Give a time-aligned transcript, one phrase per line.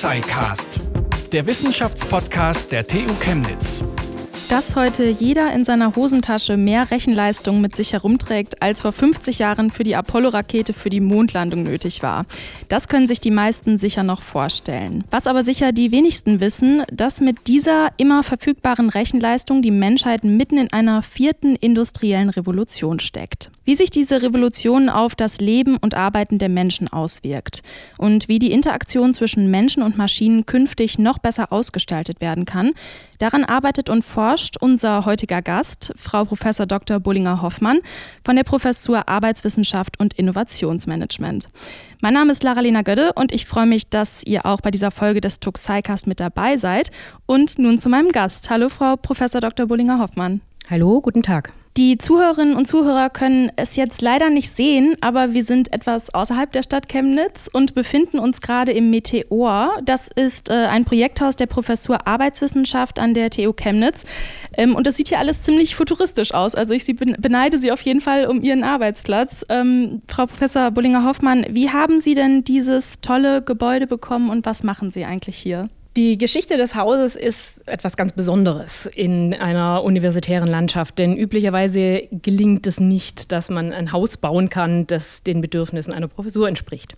[0.00, 0.80] Tuxicast,
[1.30, 3.84] der Wissenschaftspodcast der TU Chemnitz.
[4.48, 9.70] Dass heute jeder in seiner Hosentasche mehr Rechenleistung mit sich herumträgt, als vor 50 Jahren
[9.70, 12.24] für die Apollo-Rakete für die Mondlandung nötig war.
[12.68, 15.04] Das können sich die meisten sicher noch vorstellen.
[15.10, 20.56] Was aber sicher die wenigsten wissen, dass mit dieser immer verfügbaren Rechenleistung die Menschheit mitten
[20.56, 23.50] in einer vierten industriellen Revolution steckt.
[23.70, 27.62] Wie sich diese Revolution auf das Leben und Arbeiten der Menschen auswirkt
[27.98, 32.72] und wie die Interaktion zwischen Menschen und Maschinen künftig noch besser ausgestaltet werden kann,
[33.20, 36.40] daran arbeitet und forscht unser heutiger Gast, Frau Prof.
[36.66, 36.98] Dr.
[36.98, 37.78] Bullinger-Hoffmann
[38.24, 41.48] von der Professur Arbeitswissenschaft und Innovationsmanagement.
[42.00, 45.20] Mein Name ist Lara-Lena Gödde und ich freue mich, dass ihr auch bei dieser Folge
[45.20, 46.90] des Tuxicast mit dabei seid.
[47.24, 48.50] Und nun zu meinem Gast.
[48.50, 49.20] Hallo, Frau Prof.
[49.30, 49.66] Dr.
[49.66, 50.40] Bullinger-Hoffmann.
[50.68, 51.52] Hallo, guten Tag.
[51.76, 56.50] Die Zuhörerinnen und Zuhörer können es jetzt leider nicht sehen, aber wir sind etwas außerhalb
[56.50, 59.78] der Stadt Chemnitz und befinden uns gerade im Meteor.
[59.84, 64.04] Das ist äh, ein Projekthaus der Professur Arbeitswissenschaft an der TU Chemnitz.
[64.54, 66.56] Ähm, und das sieht hier alles ziemlich futuristisch aus.
[66.56, 69.46] Also ich sie beneide Sie auf jeden Fall um Ihren Arbeitsplatz.
[69.48, 74.90] Ähm, Frau Professor Bullinger-Hoffmann, wie haben Sie denn dieses tolle Gebäude bekommen und was machen
[74.90, 75.66] Sie eigentlich hier?
[75.96, 82.68] Die Geschichte des Hauses ist etwas ganz Besonderes in einer universitären Landschaft, denn üblicherweise gelingt
[82.68, 86.96] es nicht, dass man ein Haus bauen kann, das den Bedürfnissen einer Professur entspricht.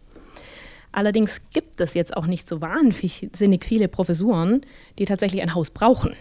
[0.93, 4.61] Allerdings gibt es jetzt auch nicht so wahnsinnig viele Professuren,
[4.99, 6.15] die tatsächlich ein Haus brauchen.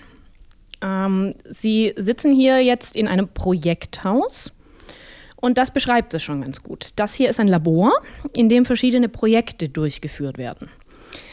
[0.82, 4.54] Ähm, Sie sitzen hier jetzt in einem Projekthaus
[5.36, 6.92] und das beschreibt es schon ganz gut.
[6.96, 7.92] Das hier ist ein Labor,
[8.34, 10.70] in dem verschiedene Projekte durchgeführt werden.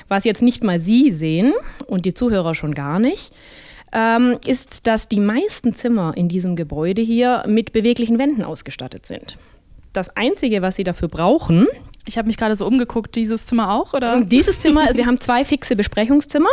[0.09, 1.53] Was jetzt nicht mal Sie sehen
[1.87, 3.33] und die Zuhörer schon gar nicht,
[3.93, 9.39] ähm, ist, dass die meisten Zimmer in diesem Gebäude hier mit beweglichen Wänden ausgestattet sind.
[9.93, 11.67] Das Einzige, was Sie dafür brauchen,
[12.09, 14.23] ich habe mich gerade so umgeguckt, dieses Zimmer auch, oder?
[14.23, 16.49] Dieses Zimmer, also wir haben zwei fixe Besprechungszimmer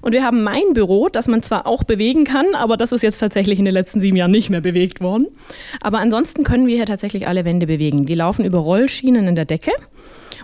[0.00, 3.18] und wir haben mein Büro, das man zwar auch bewegen kann, aber das ist jetzt
[3.18, 5.28] tatsächlich in den letzten sieben Jahren nicht mehr bewegt worden.
[5.82, 8.06] Aber ansonsten können wir hier tatsächlich alle Wände bewegen.
[8.06, 9.72] Die laufen über Rollschienen in der Decke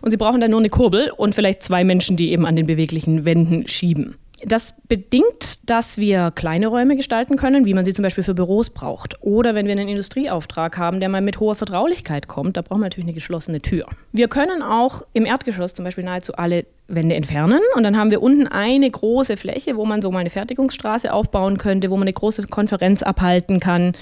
[0.02, 2.66] und sie brauchen dann nur eine Kurbel und vielleicht zwei Menschen, die eben an den
[2.66, 4.16] beweglichen Wänden schieben.
[4.42, 8.70] Das bedingt, dass wir kleine Räume gestalten können, wie man sie zum Beispiel für Büros
[8.70, 9.22] braucht.
[9.22, 12.86] Oder wenn wir einen Industrieauftrag haben, der mal mit hoher Vertraulichkeit kommt, da brauchen wir
[12.86, 13.84] natürlich eine geschlossene Tür.
[14.12, 16.64] Wir können auch im Erdgeschoss zum Beispiel nahezu alle
[16.94, 20.30] Wände entfernen und dann haben wir unten eine große Fläche, wo man so mal eine
[20.30, 23.92] Fertigungsstraße aufbauen könnte, wo man eine große Konferenz abhalten kann,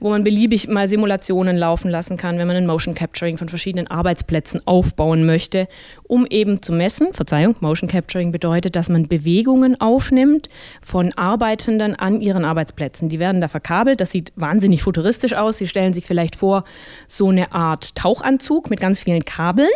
[0.00, 3.86] wo man beliebig mal Simulationen laufen lassen kann, wenn man ein Motion Capturing von verschiedenen
[3.88, 5.68] Arbeitsplätzen aufbauen möchte,
[6.04, 7.12] um eben zu messen.
[7.12, 10.48] Verzeihung, Motion Capturing bedeutet, dass man Bewegungen aufnimmt
[10.82, 13.08] von Arbeitenden an ihren Arbeitsplätzen.
[13.08, 15.58] Die werden da verkabelt, das sieht wahnsinnig futuristisch aus.
[15.58, 16.64] Sie stellen sich vielleicht vor,
[17.06, 19.68] so eine Art Tauchanzug mit ganz vielen Kabeln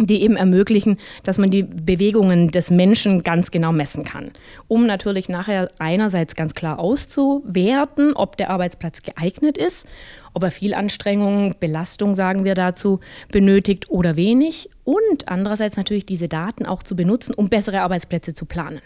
[0.00, 4.32] die eben ermöglichen, dass man die Bewegungen des Menschen ganz genau messen kann,
[4.66, 9.86] um natürlich nachher einerseits ganz klar auszuwerten, ob der Arbeitsplatz geeignet ist,
[10.32, 12.98] ob er viel Anstrengung, Belastung, sagen wir dazu,
[13.30, 18.46] benötigt oder wenig und andererseits natürlich diese Daten auch zu benutzen, um bessere Arbeitsplätze zu
[18.46, 18.80] planen.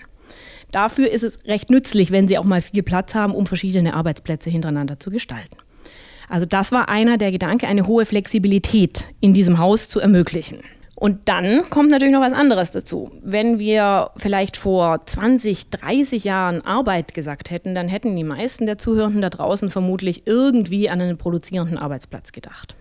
[0.71, 4.51] Dafür ist es recht nützlich, wenn Sie auch mal viel Platz haben, um verschiedene Arbeitsplätze
[4.51, 5.57] hintereinander zu gestalten.
[6.29, 10.59] Also das war einer der Gedanken, eine hohe Flexibilität in diesem Haus zu ermöglichen.
[10.99, 13.13] Und dann kommt natürlich noch was anderes dazu.
[13.23, 18.79] Wenn wir vielleicht vor 20, 30 Jahren Arbeit gesagt hätten, dann hätten die meisten der
[18.79, 22.75] Zuhörenden da draußen vermutlich irgendwie an einen produzierenden Arbeitsplatz gedacht.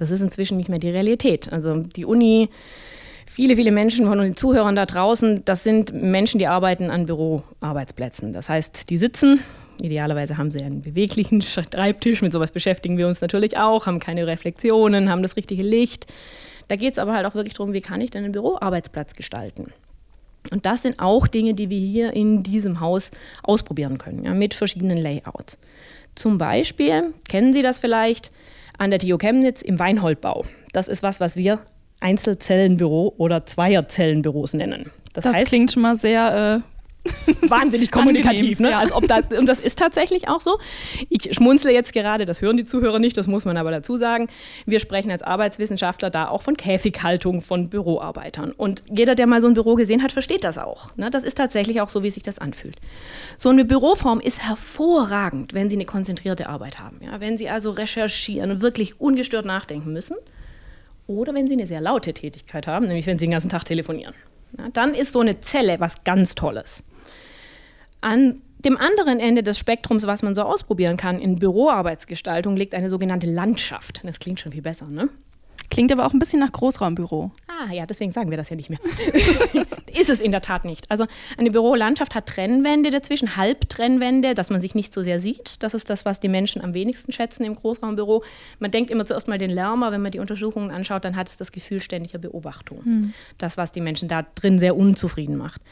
[0.00, 1.52] Das ist inzwischen nicht mehr die Realität.
[1.52, 2.48] Also die Uni,
[3.24, 8.32] viele, viele Menschen von den Zuhörern da draußen, das sind Menschen, die arbeiten an Büroarbeitsplätzen.
[8.32, 9.38] Das heißt, die sitzen,
[9.78, 14.24] Idealerweise haben sie einen beweglichen Schreibtisch, mit sowas beschäftigen wir uns natürlich auch, haben keine
[14.24, 16.06] Reflexionen, haben das richtige Licht,
[16.68, 19.72] da geht es aber halt auch wirklich darum, wie kann ich denn einen Büroarbeitsplatz gestalten.
[20.50, 23.10] Und das sind auch Dinge, die wir hier in diesem Haus
[23.42, 25.58] ausprobieren können, ja, mit verschiedenen Layouts.
[26.14, 28.30] Zum Beispiel, kennen Sie das vielleicht,
[28.76, 30.44] an der TU Chemnitz im Weinholdbau.
[30.72, 31.60] Das ist was, was wir
[32.00, 34.90] Einzelzellenbüro oder Zweierzellenbüros nennen.
[35.12, 36.73] Das, das heißt, klingt schon mal sehr äh,
[37.42, 38.60] wahnsinnig kommunikativ.
[38.60, 38.70] Ne?
[38.70, 38.78] Ja.
[38.78, 40.58] Als ob da, und das ist tatsächlich auch so.
[41.08, 44.28] Ich schmunzle jetzt gerade, das hören die Zuhörer nicht, das muss man aber dazu sagen.
[44.66, 48.52] Wir sprechen als Arbeitswissenschaftler da auch von Käfighaltung von Büroarbeitern.
[48.52, 50.96] Und jeder, der mal so ein Büro gesehen hat, versteht das auch.
[50.96, 51.10] Ne?
[51.10, 52.76] Das ist tatsächlich auch so, wie sich das anfühlt.
[53.36, 57.00] So eine Büroform ist hervorragend, wenn Sie eine konzentrierte Arbeit haben.
[57.02, 57.20] Ja?
[57.20, 60.16] Wenn Sie also recherchieren und wirklich ungestört nachdenken müssen.
[61.06, 64.14] Oder wenn Sie eine sehr laute Tätigkeit haben, nämlich wenn Sie den ganzen Tag telefonieren.
[64.58, 66.84] Ja, dann ist so eine Zelle was ganz Tolles.
[68.04, 72.90] An dem anderen Ende des Spektrums, was man so ausprobieren kann in Büroarbeitsgestaltung, liegt eine
[72.90, 74.02] sogenannte Landschaft.
[74.04, 75.08] Das klingt schon viel besser, ne?
[75.70, 77.32] Klingt aber auch ein bisschen nach Großraumbüro.
[77.48, 78.78] Ah ja, deswegen sagen wir das ja nicht mehr.
[79.94, 80.90] ist es in der Tat nicht.
[80.90, 81.06] Also
[81.38, 85.62] eine Bürolandschaft hat Trennwände dazwischen, Halbtrennwände, dass man sich nicht so sehr sieht.
[85.62, 88.22] Das ist das, was die Menschen am wenigsten schätzen im Großraumbüro.
[88.58, 91.38] Man denkt immer zuerst mal den Lärmer, wenn man die Untersuchungen anschaut, dann hat es
[91.38, 92.84] das Gefühl ständiger Beobachtung.
[92.84, 93.14] Hm.
[93.38, 95.62] Das, was die Menschen da drin sehr unzufrieden macht.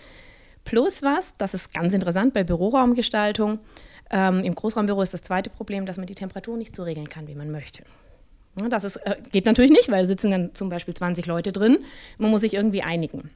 [0.65, 3.59] Plus was, das ist ganz interessant bei Büroraumgestaltung.
[4.11, 7.27] Ähm, Im Großraumbüro ist das zweite Problem, dass man die Temperatur nicht so regeln kann,
[7.29, 7.83] wie man möchte.
[8.69, 11.79] Das ist, äh, geht natürlich nicht, weil sitzen dann zum Beispiel 20 Leute drin.
[12.19, 13.31] Man muss sich irgendwie einigen.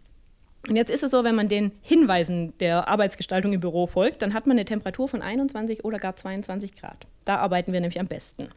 [0.69, 4.35] Und jetzt ist es so, wenn man den Hinweisen der Arbeitsgestaltung im Büro folgt, dann
[4.35, 7.07] hat man eine Temperatur von 21 oder gar 22 Grad.
[7.25, 8.49] Da arbeiten wir nämlich am besten.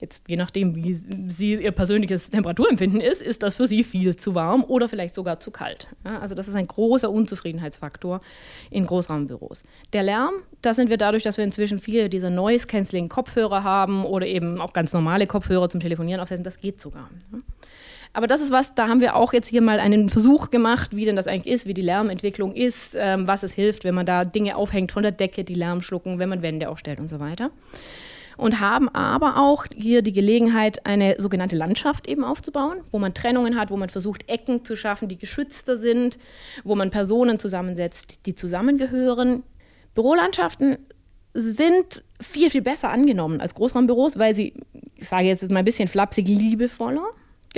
[0.00, 4.34] Jetzt, je nachdem, wie Sie Ihr persönliches Temperaturempfinden ist, ist das für Sie viel zu
[4.34, 5.88] warm oder vielleicht sogar zu kalt.
[6.04, 8.20] Ja, also das ist ein großer Unzufriedenheitsfaktor
[8.70, 9.64] in Großraumbüros.
[9.92, 14.60] Der Lärm, da sind wir dadurch, dass wir inzwischen viele dieser Noise-Canceling-Kopfhörer haben oder eben
[14.60, 17.10] auch ganz normale Kopfhörer zum Telefonieren aufsetzen, das geht sogar.
[17.32, 17.40] Ja.
[18.12, 21.04] Aber das ist was, da haben wir auch jetzt hier mal einen Versuch gemacht, wie
[21.04, 24.24] denn das eigentlich ist, wie die Lärmentwicklung ist, ähm, was es hilft, wenn man da
[24.24, 27.50] Dinge aufhängt von der Decke, die Lärm schlucken, wenn man Wände aufstellt und so weiter
[28.38, 33.58] und haben aber auch hier die Gelegenheit, eine sogenannte Landschaft eben aufzubauen, wo man Trennungen
[33.58, 36.18] hat, wo man versucht, Ecken zu schaffen, die geschützter sind,
[36.64, 39.42] wo man Personen zusammensetzt, die zusammengehören.
[39.94, 40.78] Bürolandschaften
[41.34, 44.54] sind viel, viel besser angenommen als Großraumbüros, weil sie,
[44.94, 47.08] ich sage jetzt mal ein bisschen flapsig, liebevoller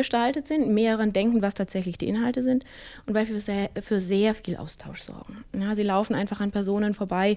[0.01, 2.65] gestaltet sind, mehr daran denken, was tatsächlich die Inhalte sind
[3.07, 5.45] und weil wir für sehr, für sehr viel Austausch sorgen.
[5.59, 7.37] Ja, sie laufen einfach an Personen vorbei.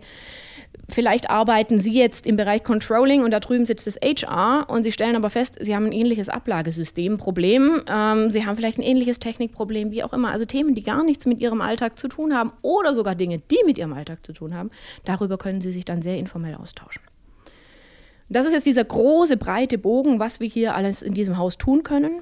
[0.87, 4.91] Vielleicht arbeiten Sie jetzt im Bereich Controlling und da drüben sitzt das HR und Sie
[4.93, 9.91] stellen aber fest, Sie haben ein ähnliches Ablagesystemproblem, ähm, Sie haben vielleicht ein ähnliches Technikproblem,
[9.91, 10.31] wie auch immer.
[10.31, 13.59] Also Themen, die gar nichts mit Ihrem Alltag zu tun haben oder sogar Dinge, die
[13.65, 14.71] mit Ihrem Alltag zu tun haben,
[15.03, 17.03] darüber können Sie sich dann sehr informell austauschen.
[18.29, 21.83] Das ist jetzt dieser große, breite Bogen, was wir hier alles in diesem Haus tun
[21.83, 22.21] können.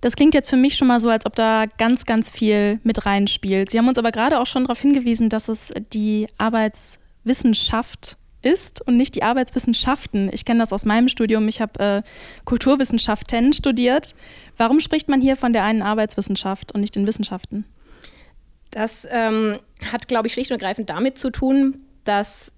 [0.00, 3.04] Das klingt jetzt für mich schon mal so, als ob da ganz, ganz viel mit
[3.04, 3.70] reinspielt.
[3.70, 8.96] Sie haben uns aber gerade auch schon darauf hingewiesen, dass es die Arbeitswissenschaft ist und
[8.96, 10.30] nicht die Arbeitswissenschaften.
[10.32, 11.46] Ich kenne das aus meinem Studium.
[11.48, 12.02] Ich habe äh,
[12.44, 14.14] Kulturwissenschaften studiert.
[14.56, 17.66] Warum spricht man hier von der einen Arbeitswissenschaft und nicht den Wissenschaften?
[18.70, 19.58] Das ähm,
[19.92, 22.52] hat, glaube ich, schlicht und ergreifend damit zu tun, dass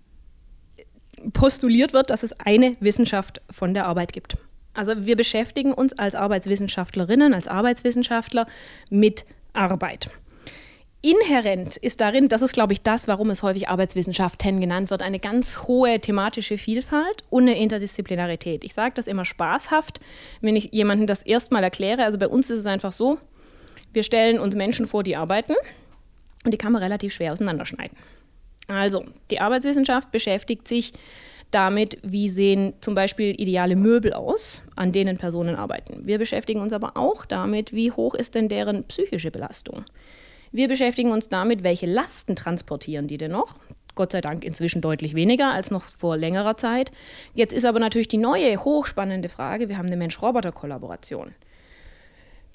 [1.32, 4.36] postuliert wird, dass es eine Wissenschaft von der Arbeit gibt.
[4.74, 8.46] Also wir beschäftigen uns als Arbeitswissenschaftlerinnen, als Arbeitswissenschaftler
[8.90, 10.10] mit Arbeit.
[11.04, 15.18] Inhärent ist darin, das ist, glaube ich, das, warum es häufig Arbeitswissenschaften genannt wird, eine
[15.18, 18.62] ganz hohe thematische Vielfalt und eine Interdisziplinarität.
[18.62, 19.98] Ich sage das immer spaßhaft,
[20.40, 22.04] wenn ich jemandem das erstmal erkläre.
[22.04, 23.18] Also bei uns ist es einfach so,
[23.92, 25.54] wir stellen uns Menschen vor, die arbeiten
[26.44, 27.98] und die kann man relativ schwer auseinanderschneiden.
[28.68, 30.92] Also, die Arbeitswissenschaft beschäftigt sich
[31.54, 36.06] damit, wie sehen zum Beispiel ideale Möbel aus, an denen Personen arbeiten.
[36.06, 39.84] Wir beschäftigen uns aber auch damit, wie hoch ist denn deren psychische Belastung.
[40.50, 43.54] Wir beschäftigen uns damit, welche Lasten transportieren die denn noch.
[43.94, 46.90] Gott sei Dank inzwischen deutlich weniger als noch vor längerer Zeit.
[47.34, 51.34] Jetzt ist aber natürlich die neue, hochspannende Frage, wir haben eine Mensch-Roboter-Kollaboration.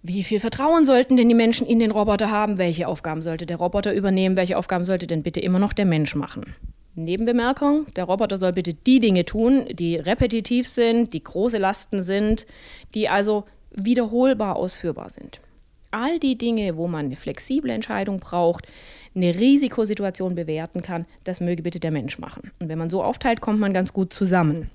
[0.04, 2.58] Wie viel Vertrauen sollten denn die Menschen in den Roboter haben?
[2.58, 4.36] Welche Aufgaben sollte der Roboter übernehmen?
[4.36, 6.56] Welche Aufgaben sollte denn bitte immer noch der Mensch machen?
[6.98, 12.48] Nebenbemerkung, der Roboter soll bitte die Dinge tun, die repetitiv sind, die große Lasten sind,
[12.96, 15.40] die also wiederholbar ausführbar sind.
[15.92, 18.68] All die Dinge, wo man eine flexible Entscheidung braucht,
[19.16, 22.52] eine Risikosituation bewerten kann, das möge bitte der Mensch machen.
[22.60, 24.70] Und wenn man so aufteilt, kommt man ganz gut zusammen.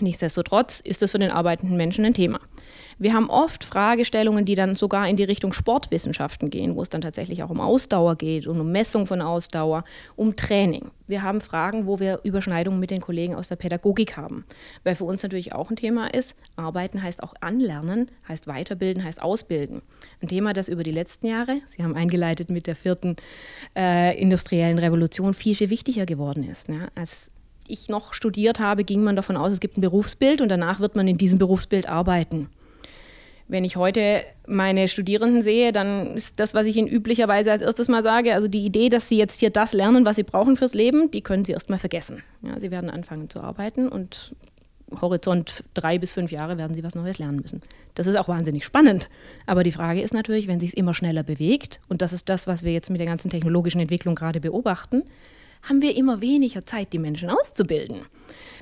[0.00, 2.40] Nichtsdestotrotz ist es für den arbeitenden Menschen ein Thema.
[3.00, 7.00] Wir haben oft Fragestellungen, die dann sogar in die Richtung Sportwissenschaften gehen, wo es dann
[7.00, 9.84] tatsächlich auch um Ausdauer geht und um Messung von Ausdauer,
[10.16, 10.90] um Training.
[11.06, 14.44] Wir haben Fragen, wo wir Überschneidungen mit den Kollegen aus der Pädagogik haben.
[14.82, 19.22] Weil für uns natürlich auch ein Thema ist, Arbeiten heißt auch anlernen, heißt weiterbilden, heißt
[19.22, 19.82] ausbilden.
[20.20, 23.14] Ein Thema, das über die letzten Jahre, Sie haben eingeleitet mit der vierten
[23.76, 26.68] äh, industriellen Revolution, viel, viel wichtiger geworden ist.
[26.68, 26.88] Ne?
[26.96, 27.30] Als
[27.68, 30.96] ich noch studiert habe, ging man davon aus, es gibt ein Berufsbild und danach wird
[30.96, 32.48] man in diesem Berufsbild arbeiten.
[33.48, 37.88] Wenn ich heute meine Studierenden sehe, dann ist das, was ich ihnen üblicherweise als erstes
[37.88, 40.74] mal sage, also die Idee, dass sie jetzt hier das lernen, was sie brauchen fürs
[40.74, 42.22] Leben, die können sie erst mal vergessen.
[42.42, 44.34] Ja, sie werden anfangen zu arbeiten und
[45.00, 47.62] Horizont drei bis fünf Jahre werden sie was Neues lernen müssen.
[47.94, 49.08] Das ist auch wahnsinnig spannend.
[49.46, 52.46] Aber die Frage ist natürlich, wenn sich es immer schneller bewegt, und das ist das,
[52.46, 55.02] was wir jetzt mit der ganzen technologischen Entwicklung gerade beobachten,
[55.62, 58.02] haben wir immer weniger Zeit, die Menschen auszubilden.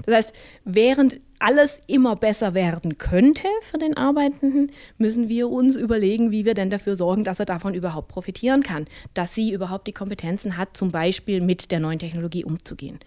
[0.04, 0.34] Das heißt,
[0.64, 6.54] während alles immer besser werden könnte für den Arbeitenden, müssen wir uns überlegen, wie wir
[6.54, 10.76] denn dafür sorgen, dass er davon überhaupt profitieren kann, dass sie überhaupt die Kompetenzen hat,
[10.76, 13.00] zum Beispiel mit der neuen Technologie umzugehen.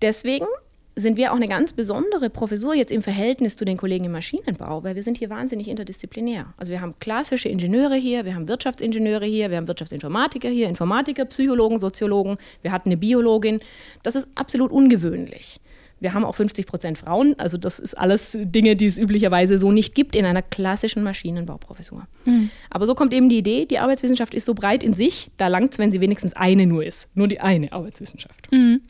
[0.00, 0.46] Deswegen
[0.94, 4.84] sind wir auch eine ganz besondere Professur jetzt im Verhältnis zu den Kollegen im Maschinenbau,
[4.84, 6.52] weil wir sind hier wahnsinnig interdisziplinär.
[6.58, 11.24] Also wir haben klassische Ingenieure hier, wir haben Wirtschaftsingenieure hier, wir haben Wirtschaftsinformatiker hier, Informatiker,
[11.24, 13.60] Psychologen, Soziologen, wir hatten eine Biologin.
[14.02, 15.60] Das ist absolut ungewöhnlich.
[16.02, 17.34] Wir haben auch 50 Prozent Frauen.
[17.38, 22.02] Also das ist alles Dinge, die es üblicherweise so nicht gibt in einer klassischen Maschinenbauprofessur.
[22.24, 22.50] Mhm.
[22.70, 25.72] Aber so kommt eben die Idee, die Arbeitswissenschaft ist so breit in sich, da langt
[25.72, 27.08] es, wenn sie wenigstens eine nur ist.
[27.14, 28.50] Nur die eine Arbeitswissenschaft.
[28.50, 28.80] Mhm.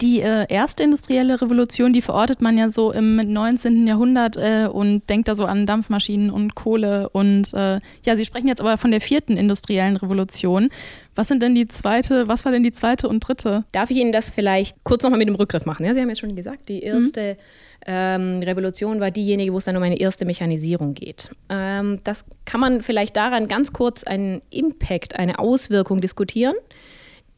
[0.00, 3.86] Die äh, erste industrielle Revolution, die verortet man ja so im 19.
[3.86, 7.10] Jahrhundert äh, und denkt da so an Dampfmaschinen und Kohle.
[7.10, 10.70] Und äh, ja, Sie sprechen jetzt aber von der vierten industriellen Revolution.
[11.14, 13.64] Was sind denn die zweite, was war denn die zweite und dritte?
[13.72, 15.84] Darf ich Ihnen das vielleicht kurz nochmal mit dem Rückgriff machen?
[15.84, 17.38] Ja, Sie haben jetzt schon gesagt, die erste mhm.
[17.86, 21.30] ähm, Revolution war diejenige, wo es dann um eine erste Mechanisierung geht.
[21.50, 26.54] Ähm, das kann man vielleicht daran ganz kurz einen Impact, eine Auswirkung diskutieren,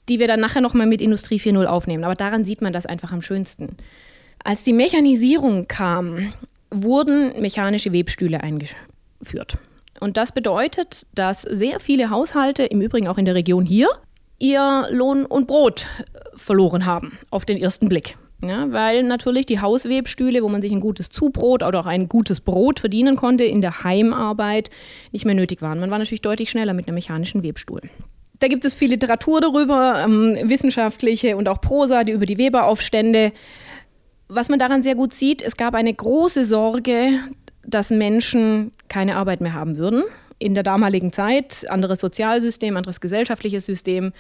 [0.09, 2.05] die wir dann nachher nochmal mit Industrie 4.0 aufnehmen.
[2.05, 3.77] Aber daran sieht man das einfach am schönsten.
[4.45, 6.33] Als die Mechanisierung kam,
[6.71, 9.59] wurden mechanische Webstühle eingeführt.
[10.05, 13.89] Und das bedeutet, dass sehr viele Haushalte, im Übrigen auch in der Region hier,
[14.39, 15.89] ihr Lohn und Brot
[16.37, 18.19] verloren haben, auf den ersten Blick.
[18.43, 22.43] Ja, weil natürlich die Hauswebstühle, wo man sich ein gutes Zubrot oder auch ein gutes
[22.43, 24.69] Brot verdienen konnte in der Heimarbeit,
[25.13, 25.81] nicht mehr nötig waren.
[25.81, 27.81] Man war natürlich deutlich schneller mit einem mechanischen Webstuhl.
[28.41, 33.33] Da gibt es viel Literatur darüber, ähm, wissenschaftliche und auch Prosa, die über die Weberaufstände.
[34.29, 37.21] Was man daran sehr gut sieht, es gab eine große Sorge,
[37.67, 40.05] dass Menschen keine Arbeit mehr haben würden.
[40.39, 44.13] In der damaligen Zeit, anderes Sozialsystem, anderes gesellschaftliches System.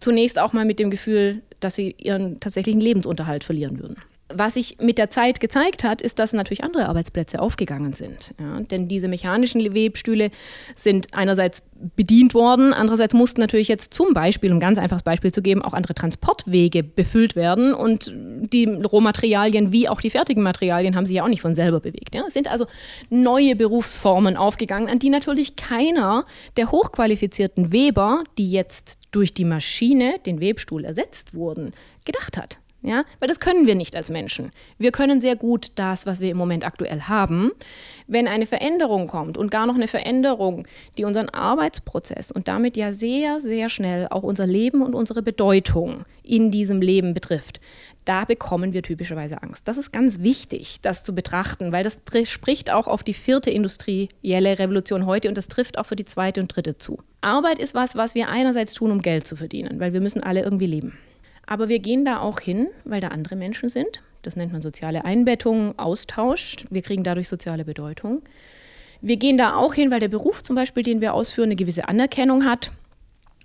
[0.00, 3.96] Zunächst auch mal mit dem Gefühl, dass sie ihren tatsächlichen Lebensunterhalt verlieren würden.
[4.28, 8.34] Was sich mit der Zeit gezeigt hat, ist, dass natürlich andere Arbeitsplätze aufgegangen sind.
[8.40, 10.30] Ja, denn diese mechanischen Webstühle
[10.74, 11.62] sind einerseits
[11.94, 15.62] bedient worden, andererseits mussten natürlich jetzt zum Beispiel, um ein ganz einfaches Beispiel zu geben,
[15.62, 21.16] auch andere Transportwege befüllt werden und die Rohmaterialien wie auch die fertigen Materialien haben sich
[21.16, 22.14] ja auch nicht von selber bewegt.
[22.14, 22.24] Ja.
[22.26, 22.66] Es sind also
[23.10, 26.24] neue Berufsformen aufgegangen, an die natürlich keiner
[26.56, 31.72] der hochqualifizierten Weber, die jetzt durch die Maschine, den Webstuhl ersetzt wurden,
[32.04, 32.58] gedacht hat.
[32.82, 34.52] Ja, weil das können wir nicht als Menschen.
[34.78, 37.50] Wir können sehr gut das, was wir im Moment aktuell haben.
[38.06, 42.92] Wenn eine Veränderung kommt und gar noch eine Veränderung, die unseren Arbeitsprozess und damit ja
[42.92, 47.60] sehr, sehr schnell auch unser Leben und unsere Bedeutung in diesem Leben betrifft,
[48.04, 49.66] da bekommen wir typischerweise Angst.
[49.66, 54.60] Das ist ganz wichtig, das zu betrachten, weil das spricht auch auf die vierte industrielle
[54.60, 56.98] Revolution heute und das trifft auch für die zweite und dritte zu.
[57.20, 60.44] Arbeit ist was, was wir einerseits tun, um Geld zu verdienen, weil wir müssen alle
[60.44, 60.96] irgendwie leben.
[61.46, 64.02] Aber wir gehen da auch hin, weil da andere Menschen sind.
[64.22, 66.56] Das nennt man soziale Einbettung, Austausch.
[66.70, 68.22] Wir kriegen dadurch soziale Bedeutung.
[69.00, 71.88] Wir gehen da auch hin, weil der Beruf zum Beispiel, den wir ausführen, eine gewisse
[71.88, 72.72] Anerkennung hat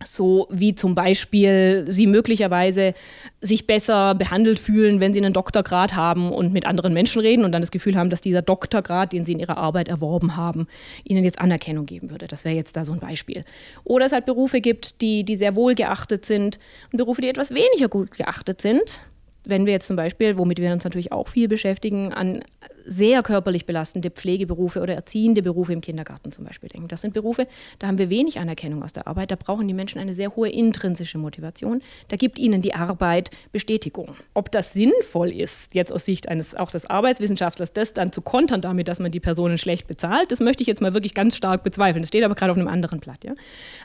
[0.03, 2.93] so wie zum Beispiel sie möglicherweise
[3.41, 7.51] sich besser behandelt fühlen, wenn sie einen Doktorgrad haben und mit anderen Menschen reden und
[7.51, 10.67] dann das Gefühl haben, dass dieser Doktorgrad, den sie in ihrer Arbeit erworben haben,
[11.03, 12.27] ihnen jetzt Anerkennung geben würde.
[12.27, 13.43] Das wäre jetzt da so ein Beispiel.
[13.83, 16.59] Oder es halt Berufe gibt, die, die sehr wohl geachtet sind
[16.91, 19.05] und Berufe, die etwas weniger gut geachtet sind
[19.43, 22.43] wenn wir jetzt zum Beispiel, womit wir uns natürlich auch viel beschäftigen, an
[22.85, 26.87] sehr körperlich belastende Pflegeberufe oder erziehende Berufe im Kindergarten zum Beispiel denken.
[26.87, 27.47] Das sind Berufe,
[27.79, 29.31] da haben wir wenig Anerkennung aus der Arbeit.
[29.31, 31.81] Da brauchen die Menschen eine sehr hohe intrinsische Motivation.
[32.07, 34.15] Da gibt ihnen die Arbeit Bestätigung.
[34.33, 38.61] Ob das sinnvoll ist, jetzt aus Sicht eines auch des Arbeitswissenschaftlers, das dann zu kontern
[38.61, 41.63] damit, dass man die Personen schlecht bezahlt, das möchte ich jetzt mal wirklich ganz stark
[41.63, 42.01] bezweifeln.
[42.01, 43.23] Das steht aber gerade auf einem anderen Blatt.
[43.23, 43.33] Ja?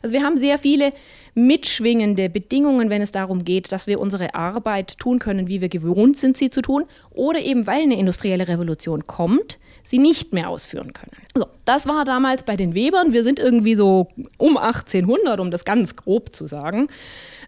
[0.03, 0.93] Also wir haben sehr viele
[1.35, 6.17] mitschwingende Bedingungen, wenn es darum geht, dass wir unsere Arbeit tun können, wie wir gewohnt
[6.17, 10.93] sind, sie zu tun, oder eben weil eine industrielle Revolution kommt, sie nicht mehr ausführen
[10.93, 11.13] können.
[11.35, 13.13] So, das war damals bei den Webern.
[13.13, 16.89] Wir sind irgendwie so um 1800, um das ganz grob zu sagen,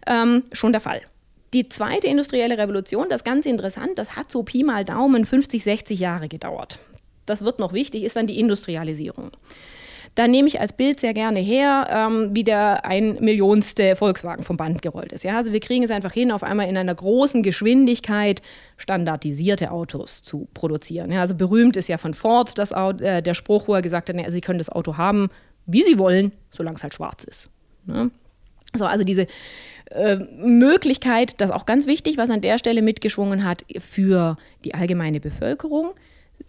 [0.07, 1.01] ähm, schon der Fall.
[1.53, 5.63] Die zweite industrielle Revolution, das ist ganz interessant, das hat so Pi mal Daumen 50,
[5.63, 6.79] 60 Jahre gedauert.
[7.25, 9.31] Das wird noch wichtig, ist dann die Industrialisierung.
[10.15, 14.57] Da nehme ich als Bild sehr gerne her, ähm, wie der ein Millionste Volkswagen vom
[14.57, 15.23] Band gerollt ist.
[15.23, 15.37] Ja?
[15.37, 18.41] Also wir kriegen es einfach hin, auf einmal in einer großen Geschwindigkeit
[18.77, 21.11] standardisierte Autos zu produzieren.
[21.11, 21.21] Ja?
[21.21, 24.29] Also berühmt ist ja von Ford das äh, der Spruch, wo er gesagt hat, na,
[24.29, 25.29] Sie können das Auto haben,
[25.65, 27.49] wie Sie wollen, solange es halt schwarz ist.
[27.85, 28.11] Ne?
[28.75, 29.27] So, also diese
[29.91, 35.19] äh, Möglichkeit, das auch ganz wichtig, was an der Stelle mitgeschwungen hat für die allgemeine
[35.19, 35.93] Bevölkerung,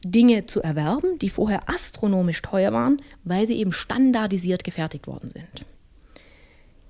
[0.05, 5.67] Dinge zu erwerben, die vorher astronomisch teuer waren, weil sie eben standardisiert gefertigt worden sind.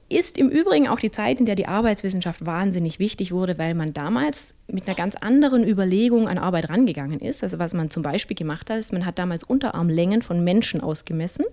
[0.08, 3.94] Ist im Übrigen auch die Zeit, in der die Arbeitswissenschaft wahnsinnig wichtig wurde, weil man
[3.94, 7.44] damals mit einer ganz anderen Überlegung an Arbeit rangegangen ist.
[7.44, 11.44] Also was man zum Beispiel gemacht hat, ist, man hat damals Unterarmlängen von Menschen ausgemessen,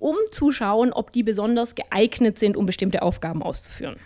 [0.00, 3.96] um zu schauen, ob die besonders geeignet sind, um bestimmte Aufgaben auszuführen.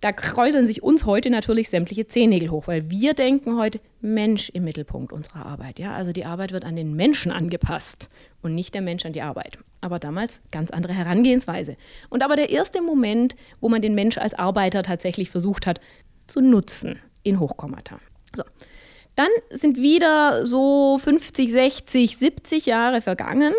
[0.00, 4.62] Da kräuseln sich uns heute natürlich sämtliche Zehennägel hoch, weil wir denken heute Mensch im
[4.62, 5.80] Mittelpunkt unserer Arbeit.
[5.80, 5.94] Ja?
[5.94, 8.08] Also die Arbeit wird an den Menschen angepasst
[8.40, 9.58] und nicht der Mensch an die Arbeit.
[9.80, 11.76] Aber damals ganz andere Herangehensweise.
[12.10, 15.80] Und aber der erste Moment, wo man den Mensch als Arbeiter tatsächlich versucht hat
[16.28, 17.98] zu nutzen in Hochkommata.
[18.36, 18.44] So.
[19.16, 23.52] Dann sind wieder so 50, 60, 70 Jahre vergangen.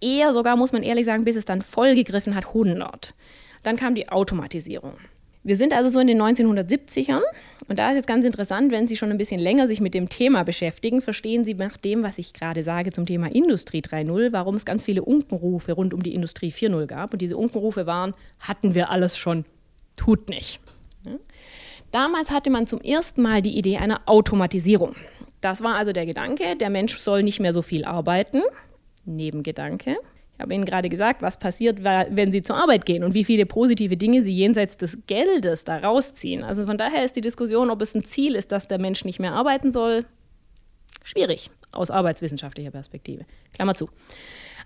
[0.00, 3.14] Eher sogar, muss man ehrlich sagen, bis es dann voll gegriffen hat, 100.
[3.62, 4.94] Dann kam die Automatisierung.
[5.44, 7.20] Wir sind also so in den 1970ern
[7.68, 10.08] und da ist jetzt ganz interessant, wenn Sie schon ein bisschen länger sich mit dem
[10.08, 14.54] Thema beschäftigen, verstehen Sie nach dem, was ich gerade sage zum Thema Industrie 3.0, warum
[14.54, 17.12] es ganz viele Unkenrufe rund um die Industrie 4.0 gab.
[17.12, 19.44] Und diese Unkenrufe waren, hatten wir alles schon,
[19.96, 20.60] tut nicht.
[21.90, 24.96] Damals hatte man zum ersten Mal die Idee einer Automatisierung.
[25.42, 28.40] Das war also der Gedanke, der Mensch soll nicht mehr so viel arbeiten.
[29.04, 29.96] Nebengedanke.
[30.36, 33.46] Ich habe Ihnen gerade gesagt, was passiert, wenn Sie zur Arbeit gehen und wie viele
[33.46, 36.42] positive Dinge Sie jenseits des Geldes da rausziehen.
[36.42, 39.20] Also von daher ist die Diskussion, ob es ein Ziel ist, dass der Mensch nicht
[39.20, 40.04] mehr arbeiten soll,
[41.04, 43.26] schwierig aus arbeitswissenschaftlicher Perspektive.
[43.52, 43.88] Klammer zu.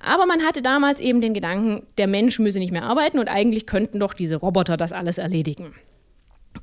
[0.01, 3.67] Aber man hatte damals eben den Gedanken, der Mensch müsse nicht mehr arbeiten und eigentlich
[3.67, 5.75] könnten doch diese Roboter das alles erledigen.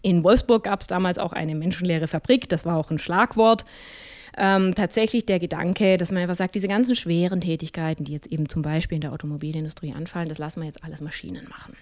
[0.02, 3.66] In Wolfsburg gab es damals auch eine menschenleere Fabrik, das war auch ein Schlagwort
[4.38, 8.50] ähm, tatsächlich der Gedanke, dass man einfach sagt, diese ganzen schweren Tätigkeiten, die jetzt eben
[8.50, 11.76] zum Beispiel in der Automobilindustrie anfallen, das lassen wir jetzt alles Maschinen machen.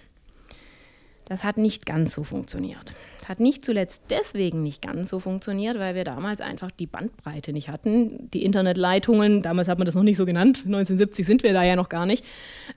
[1.26, 2.94] Das hat nicht ganz so funktioniert.
[3.26, 7.70] Hat nicht zuletzt deswegen nicht ganz so funktioniert, weil wir damals einfach die Bandbreite nicht
[7.70, 8.30] hatten.
[8.32, 11.76] Die Internetleitungen, damals hat man das noch nicht so genannt, 1970 sind wir da ja
[11.76, 12.26] noch gar nicht,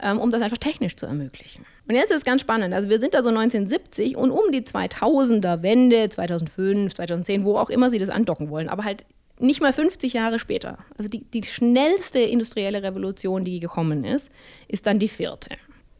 [0.01, 1.65] ähm, um das einfach technisch zu ermöglichen.
[1.89, 2.73] Und jetzt ist es ganz spannend.
[2.73, 7.69] Also wir sind da so 1970 und um die 2000er Wende, 2005, 2010, wo auch
[7.69, 9.05] immer Sie das andocken wollen, aber halt
[9.39, 14.31] nicht mal 50 Jahre später, also die, die schnellste industrielle Revolution, die gekommen ist,
[14.67, 15.49] ist dann die vierte.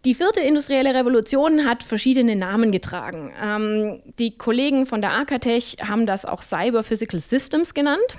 [0.05, 3.33] Die vierte industrielle Revolution hat verschiedene Namen getragen.
[3.43, 8.17] Ähm, die Kollegen von der Arcatech haben das auch Cyber Physical Systems genannt.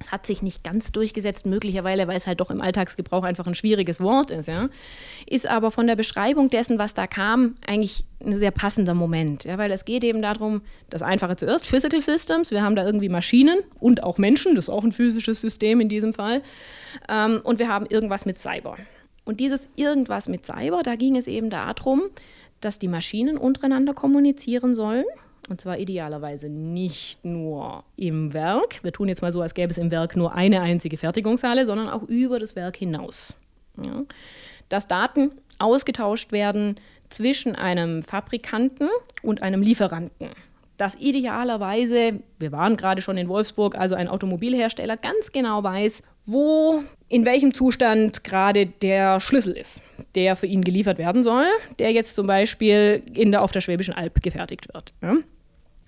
[0.00, 3.56] Es hat sich nicht ganz durchgesetzt, möglicherweise, weil es halt doch im Alltagsgebrauch einfach ein
[3.56, 4.46] schwieriges Wort ist.
[4.46, 4.68] Ja.
[5.26, 9.44] Ist aber von der Beschreibung dessen, was da kam, eigentlich ein sehr passender Moment.
[9.44, 12.52] Ja, weil es geht eben darum, das Einfache zuerst, Physical Systems.
[12.52, 15.88] Wir haben da irgendwie Maschinen und auch Menschen, das ist auch ein physisches System in
[15.88, 16.42] diesem Fall.
[17.08, 18.76] Ähm, und wir haben irgendwas mit Cyber.
[19.24, 22.02] Und dieses irgendwas mit Cyber, da ging es eben darum,
[22.60, 25.04] dass die Maschinen untereinander kommunizieren sollen
[25.48, 28.82] und zwar idealerweise nicht nur im Werk.
[28.82, 31.88] Wir tun jetzt mal so, als gäbe es im Werk nur eine einzige Fertigungshalle, sondern
[31.88, 33.36] auch über das Werk hinaus.
[33.84, 34.04] Ja.
[34.68, 36.76] Dass Daten ausgetauscht werden
[37.08, 38.88] zwischen einem Fabrikanten
[39.22, 40.28] und einem Lieferanten.
[40.76, 46.82] Dass idealerweise, wir waren gerade schon in Wolfsburg, also ein Automobilhersteller ganz genau weiß, wo,
[47.08, 49.82] in welchem Zustand gerade der Schlüssel ist,
[50.14, 51.46] der für ihn geliefert werden soll,
[51.78, 54.92] der jetzt zum Beispiel in der, auf der Schwäbischen Alb gefertigt wird.
[55.02, 55.16] Ja?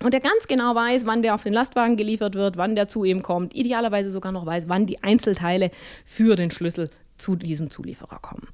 [0.03, 3.03] Und der ganz genau weiß, wann der auf den Lastwagen geliefert wird, wann der zu
[3.03, 5.71] ihm kommt, idealerweise sogar noch weiß, wann die Einzelteile
[6.05, 6.89] für den Schlüssel
[7.21, 8.47] zu diesem Zulieferer kommen.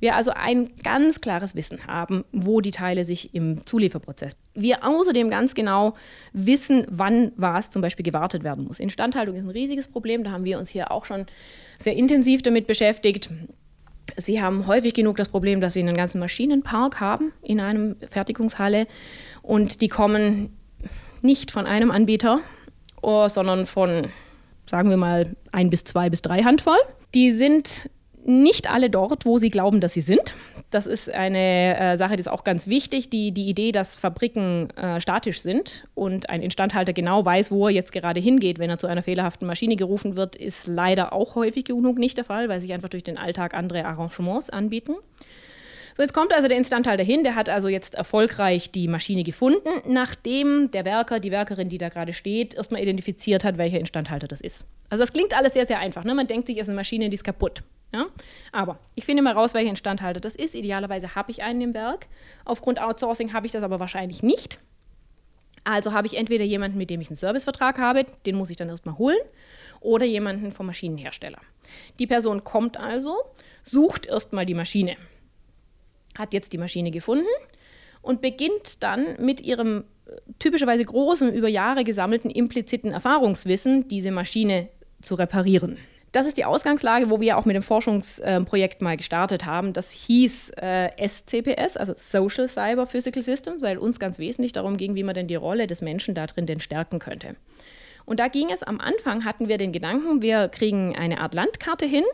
[0.00, 4.36] Wir also ein ganz klares Wissen haben, wo die Teile sich im Zulieferprozess.
[4.54, 5.94] Wir außerdem ganz genau
[6.32, 8.80] wissen, wann was zum Beispiel gewartet werden muss.
[8.80, 11.26] Instandhaltung ist ein riesiges Problem, da haben wir uns hier auch schon
[11.78, 13.30] sehr intensiv damit beschäftigt.
[14.16, 18.86] Sie haben häufig genug das Problem, dass Sie einen ganzen Maschinenpark haben in einem Fertigungshalle
[19.42, 20.57] und die kommen
[21.22, 22.40] nicht von einem Anbieter,
[23.02, 24.08] oh, sondern von,
[24.66, 26.78] sagen wir mal, ein bis zwei bis drei Handvoll.
[27.14, 27.90] Die sind
[28.24, 30.34] nicht alle dort, wo sie glauben, dass sie sind.
[30.70, 33.08] Das ist eine äh, Sache, die ist auch ganz wichtig.
[33.08, 37.74] Die, die Idee, dass Fabriken äh, statisch sind und ein Instandhalter genau weiß, wo er
[37.74, 41.64] jetzt gerade hingeht, wenn er zu einer fehlerhaften Maschine gerufen wird, ist leider auch häufig
[41.64, 44.96] genug nicht der Fall, weil sich einfach durch den Alltag andere Arrangements anbieten.
[45.98, 49.68] So, jetzt kommt also der Instandhalter hin, der hat also jetzt erfolgreich die Maschine gefunden,
[49.88, 54.40] nachdem der Werker, die Werkerin, die da gerade steht, erstmal identifiziert hat, welcher Instandhalter das
[54.40, 54.64] ist.
[54.90, 56.04] Also das klingt alles sehr, sehr einfach.
[56.04, 56.14] Ne?
[56.14, 57.64] Man denkt sich, es ist eine Maschine, die ist kaputt.
[57.92, 58.06] Ja?
[58.52, 60.54] Aber ich finde mal raus, welcher Instandhalter das ist.
[60.54, 62.06] Idealerweise habe ich einen im Werk.
[62.44, 64.60] Aufgrund Outsourcing habe ich das aber wahrscheinlich nicht.
[65.64, 68.68] Also habe ich entweder jemanden, mit dem ich einen Servicevertrag habe, den muss ich dann
[68.68, 69.18] erstmal holen,
[69.80, 71.40] oder jemanden vom Maschinenhersteller.
[71.98, 73.16] Die Person kommt also,
[73.64, 74.96] sucht erstmal die Maschine
[76.18, 77.26] hat jetzt die Maschine gefunden
[78.02, 84.68] und beginnt dann mit ihrem äh, typischerweise großen, über Jahre gesammelten impliziten Erfahrungswissen, diese Maschine
[85.02, 85.78] zu reparieren.
[86.12, 89.74] Das ist die Ausgangslage, wo wir auch mit dem Forschungsprojekt mal gestartet haben.
[89.74, 94.94] Das hieß äh, SCPS, also Social Cyber Physical Systems, weil uns ganz wesentlich darum ging,
[94.94, 97.36] wie man denn die Rolle des Menschen da drin denn stärken könnte.
[98.06, 101.84] Und da ging es am Anfang, hatten wir den Gedanken, wir kriegen eine Art Landkarte
[101.84, 102.04] hin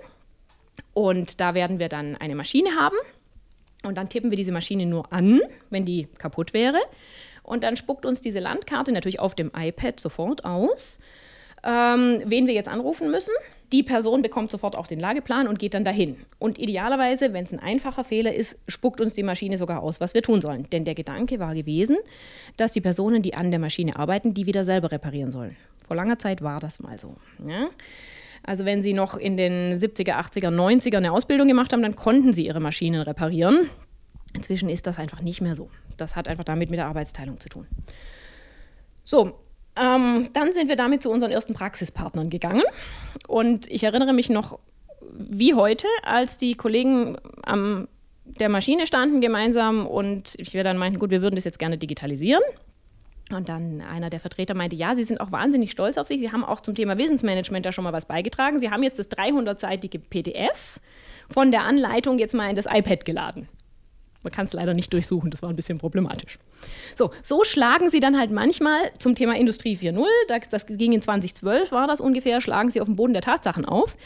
[0.92, 2.96] und da werden wir dann eine Maschine haben
[3.86, 6.78] und dann tippen wir diese Maschine nur an, wenn die kaputt wäre.
[7.42, 10.98] Und dann spuckt uns diese Landkarte natürlich auf dem iPad sofort aus,
[11.62, 13.32] ähm, wen wir jetzt anrufen müssen.
[13.72, 16.16] Die Person bekommt sofort auch den Lageplan und geht dann dahin.
[16.38, 20.14] Und idealerweise, wenn es ein einfacher Fehler ist, spuckt uns die Maschine sogar aus, was
[20.14, 20.68] wir tun sollen.
[20.70, 21.96] Denn der Gedanke war gewesen,
[22.56, 25.56] dass die Personen, die an der Maschine arbeiten, die wieder selber reparieren sollen.
[25.86, 27.16] Vor langer Zeit war das mal so.
[27.46, 27.68] Ja?
[28.44, 32.32] Also wenn Sie noch in den 70er, 80er, 90er eine Ausbildung gemacht haben, dann konnten
[32.32, 33.70] Sie Ihre Maschinen reparieren.
[34.34, 35.70] Inzwischen ist das einfach nicht mehr so.
[35.96, 37.66] Das hat einfach damit mit der Arbeitsteilung zu tun.
[39.02, 39.38] So,
[39.76, 42.62] ähm, dann sind wir damit zu unseren ersten Praxispartnern gegangen.
[43.26, 44.58] Und ich erinnere mich noch
[45.12, 47.88] wie heute, als die Kollegen am
[48.24, 52.42] der Maschine standen gemeinsam und wir dann meinten, gut, wir würden das jetzt gerne digitalisieren.
[53.30, 56.20] Und dann einer der Vertreter meinte, ja, Sie sind auch wahnsinnig stolz auf sich.
[56.20, 58.60] Sie haben auch zum Thema Wissensmanagement da schon mal was beigetragen.
[58.60, 60.78] Sie haben jetzt das 300-seitige PDF
[61.32, 63.48] von der Anleitung jetzt mal in das iPad geladen.
[64.22, 66.38] Man kann es leider nicht durchsuchen, das war ein bisschen problematisch.
[66.96, 70.06] So, so schlagen Sie dann halt manchmal zum Thema Industrie 4.0,
[70.48, 73.96] das ging in 2012, war das ungefähr, schlagen Sie auf den Boden der Tatsachen auf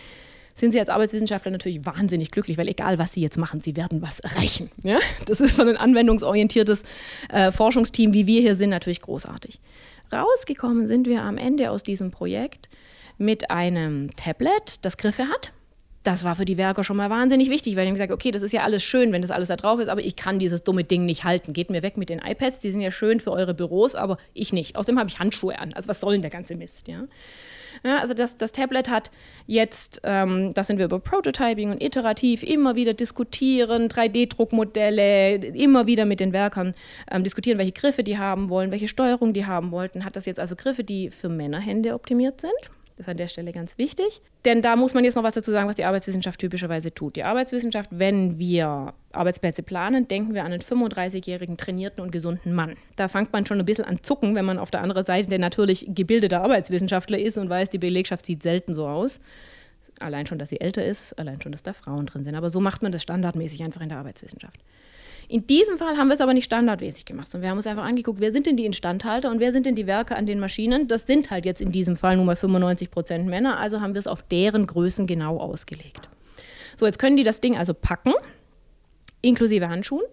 [0.58, 4.02] sind Sie als Arbeitswissenschaftler natürlich wahnsinnig glücklich, weil egal, was Sie jetzt machen, Sie werden
[4.02, 4.70] was erreichen.
[4.82, 4.98] Ja?
[5.26, 6.82] Das ist für ein anwendungsorientiertes
[7.28, 9.60] äh, Forschungsteam, wie wir hier sind, natürlich großartig.
[10.12, 12.68] Rausgekommen sind wir am Ende aus diesem Projekt
[13.18, 15.52] mit einem Tablet, das Griffe hat,
[16.08, 18.42] das war für die Werker schon mal wahnsinnig wichtig, weil die haben gesagt, okay, das
[18.42, 20.84] ist ja alles schön, wenn das alles da drauf ist, aber ich kann dieses dumme
[20.84, 21.52] Ding nicht halten.
[21.52, 24.52] Geht mir weg mit den iPads, die sind ja schön für eure Büros, aber ich
[24.52, 24.76] nicht.
[24.76, 25.74] Außerdem habe ich Handschuhe an.
[25.74, 27.04] Also was soll denn der ganze Mist, ja?
[27.84, 29.10] Ja also das, das Tablet hat
[29.46, 36.04] jetzt, ähm, da sind wir über Prototyping und iterativ immer wieder diskutieren, 3D-Druckmodelle, immer wieder
[36.04, 36.74] mit den Werkern
[37.10, 40.04] ähm, diskutieren, welche Griffe die haben wollen, welche Steuerung die haben wollten.
[40.04, 42.77] Hat das jetzt also Griffe, die für Männerhände optimiert sind?
[42.98, 44.22] Das ist an der Stelle ganz wichtig.
[44.44, 47.14] Denn da muss man jetzt noch was dazu sagen, was die Arbeitswissenschaft typischerweise tut.
[47.14, 52.74] Die Arbeitswissenschaft, wenn wir Arbeitsplätze planen, denken wir an einen 35-jährigen trainierten und gesunden Mann.
[52.96, 55.38] Da fängt man schon ein bisschen an zucken, wenn man auf der anderen Seite der
[55.38, 59.20] natürlich gebildete Arbeitswissenschaftler ist und weiß, die Belegschaft sieht selten so aus.
[60.00, 62.34] Allein schon, dass sie älter ist, allein schon, dass da Frauen drin sind.
[62.34, 64.58] Aber so macht man das standardmäßig einfach in der Arbeitswissenschaft.
[65.30, 67.84] In diesem Fall haben wir es aber nicht standardmäßig gemacht, sondern wir haben uns einfach
[67.84, 70.88] angeguckt, wer sind denn die Instandhalter und wer sind denn die Werke an den Maschinen.
[70.88, 73.98] Das sind halt jetzt in diesem Fall nur mal 95 Prozent Männer, also haben wir
[73.98, 76.08] es auf deren Größen genau ausgelegt.
[76.76, 78.14] So, jetzt können die das Ding also packen,
[79.20, 80.04] inklusive Handschuhen.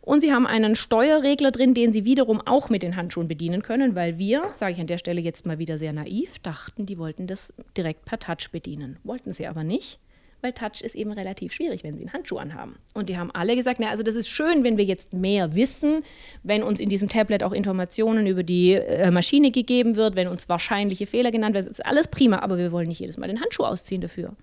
[0.00, 3.94] Und sie haben einen Steuerregler drin, den sie wiederum auch mit den Handschuhen bedienen können,
[3.94, 7.28] weil wir, sage ich an der Stelle jetzt mal wieder sehr naiv, dachten, die wollten
[7.28, 8.98] das direkt per Touch bedienen.
[9.04, 10.00] Wollten sie aber nicht
[10.44, 12.76] weil Touch ist eben relativ schwierig, wenn sie einen Handschuh anhaben.
[12.92, 16.02] Und die haben alle gesagt, na, also das ist schön, wenn wir jetzt mehr wissen,
[16.42, 20.48] wenn uns in diesem Tablet auch Informationen über die äh, Maschine gegeben wird, wenn uns
[20.48, 23.40] wahrscheinliche Fehler genannt werden, das ist alles prima, aber wir wollen nicht jedes Mal den
[23.40, 24.34] Handschuh ausziehen dafür.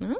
[0.00, 0.16] Ja?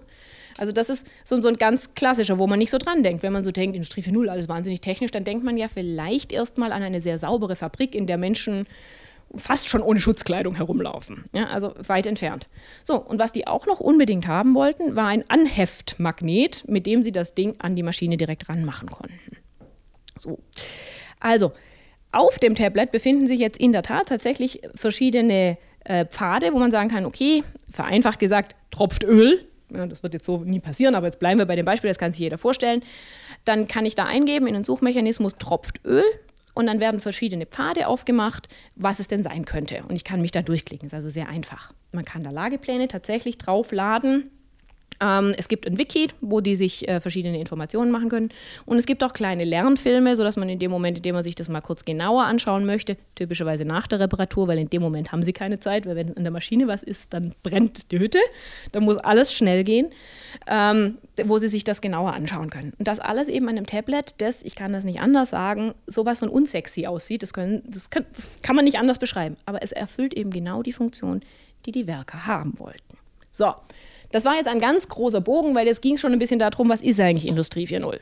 [0.59, 3.23] Also das ist so, so, ein ganz klassischer, wo man nicht so dran denkt.
[3.23, 6.73] Wenn man so denkt, Industrie 4.0, alles wahnsinnig technisch, dann denkt man ja vielleicht erstmal
[6.73, 8.67] an eine sehr saubere Fabrik, in der Menschen
[9.37, 11.25] fast schon ohne Schutzkleidung herumlaufen.
[11.33, 12.49] Ja, also weit entfernt.
[12.83, 17.13] So, und was die auch noch unbedingt haben wollten, war ein Anheftmagnet, mit dem sie
[17.13, 19.37] das Ding an die Maschine direkt ranmachen konnten.
[20.19, 20.39] So.
[21.21, 21.53] Also,
[22.13, 26.71] auf dem Tablet befinden sich jetzt in der Tat tatsächlich verschiedene äh, Pfade, wo man
[26.71, 29.47] sagen kann, okay, vereinfacht gesagt, tropft Öl.
[29.73, 31.99] Ja, das wird jetzt so nie passieren, aber jetzt bleiben wir bei dem Beispiel, das
[31.99, 32.83] kann sich jeder vorstellen.
[33.45, 36.03] Dann kann ich da eingeben in den Suchmechanismus tropft Öl
[36.61, 39.83] und dann werden verschiedene Pfade aufgemacht, was es denn sein könnte.
[39.89, 40.87] Und ich kann mich da durchklicken.
[40.87, 41.73] Ist also sehr einfach.
[41.91, 44.31] Man kann da Lagepläne tatsächlich draufladen
[45.01, 48.29] ähm, es gibt ein Wiki, wo die sich äh, verschiedene Informationen machen können.
[48.67, 51.35] Und es gibt auch kleine Lernfilme, sodass man in dem Moment, in dem man sich
[51.35, 55.23] das mal kurz genauer anschauen möchte, typischerweise nach der Reparatur, weil in dem Moment haben
[55.23, 58.19] sie keine Zeit, weil wenn an der Maschine was ist, dann brennt die Hütte.
[58.73, 59.89] Dann muss alles schnell gehen,
[60.47, 62.73] ähm, wo sie sich das genauer anschauen können.
[62.79, 66.19] Und das alles eben an einem Tablet, das, ich kann das nicht anders sagen, sowas
[66.19, 67.23] von unsexy aussieht.
[67.23, 69.37] Das, können, das, kann, das kann man nicht anders beschreiben.
[69.47, 71.21] Aber es erfüllt eben genau die Funktion,
[71.67, 72.99] die die Werker haben wollten.
[73.33, 73.55] So,
[74.11, 76.83] das war jetzt ein ganz großer Bogen, weil es ging schon ein bisschen darum, was
[76.83, 77.99] ist eigentlich Industrie 4.0?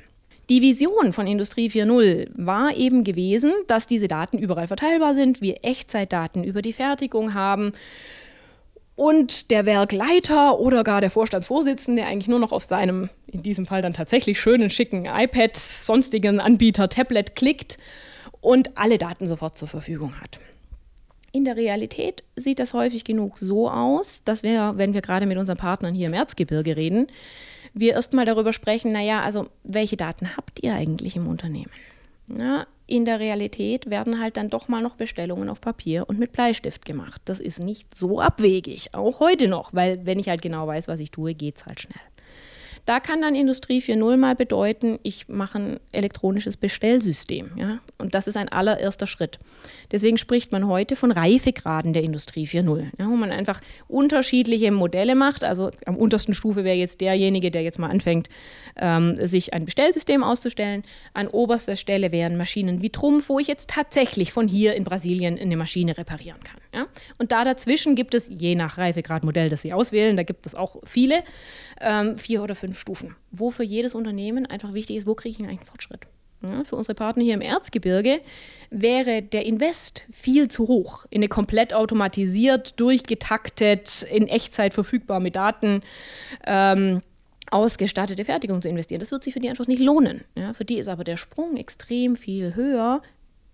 [0.49, 5.57] Die Vision von Industrie 4.0 war eben gewesen, dass diese Daten überall verteilbar sind, wir
[5.63, 7.73] Echtzeitdaten über die Fertigung haben
[8.95, 13.83] und der Werkleiter oder gar der Vorstandsvorsitzende eigentlich nur noch auf seinem, in diesem Fall
[13.83, 17.77] dann tatsächlich schönen, schicken iPad, sonstigen Anbieter, Tablet klickt
[18.41, 20.41] und alle Daten sofort zur Verfügung hat.
[21.33, 25.37] In der Realität sieht das häufig genug so aus, dass wir, wenn wir gerade mit
[25.37, 27.09] unseren Partnern hier im Erzgebirge reden,
[27.75, 31.71] wir erstmal darüber sprechen, naja, also welche Daten habt ihr eigentlich im Unternehmen?
[32.35, 36.33] Ja, in der Realität werden halt dann doch mal noch Bestellungen auf Papier und mit
[36.33, 37.21] Bleistift gemacht.
[37.27, 41.01] Das ist nicht so abwegig, auch heute noch, weil wenn ich halt genau weiß, was
[41.01, 42.01] ich tue, geht es halt schnell.
[42.89, 47.51] Da kann dann Industrie 4.0 mal bedeuten, ich mache ein elektronisches Bestellsystem.
[47.55, 47.81] Ja?
[47.99, 49.39] Und das ist ein allererster Schritt.
[49.93, 55.17] Deswegen spricht man heute von Reifegraden der Industrie 4.0, ja, wo man einfach unterschiedliche Modelle
[55.17, 55.45] macht.
[55.45, 58.31] Also am untersten Stufe wäre jetzt derjenige, der jetzt mal anfängt,
[58.77, 60.83] ähm, sich ein Bestellsystem auszustellen.
[61.13, 65.39] An oberster Stelle wären Maschinen wie Trumpf, wo ich jetzt tatsächlich von hier in Brasilien
[65.39, 66.57] eine Maschine reparieren kann.
[66.75, 66.87] Ja?
[67.19, 70.77] Und da dazwischen gibt es, je nach Reifegradmodell, das Sie auswählen, da gibt es auch
[70.85, 71.23] viele,
[71.81, 75.39] ähm, vier oder fünf Stufen, wo für jedes Unternehmen einfach wichtig ist, wo kriege ich
[75.41, 76.07] eigentlich einen Fortschritt.
[76.41, 78.21] Ja, für unsere Partner hier im Erzgebirge
[78.71, 85.35] wäre der Invest viel zu hoch, in eine komplett automatisiert, durchgetaktet, in Echtzeit verfügbar mit
[85.35, 85.83] Daten
[86.47, 87.03] ähm,
[87.51, 89.01] ausgestattete Fertigung zu investieren.
[89.01, 90.25] Das wird sich für die einfach nicht lohnen.
[90.37, 93.03] Ja, für die ist aber der Sprung extrem viel höher,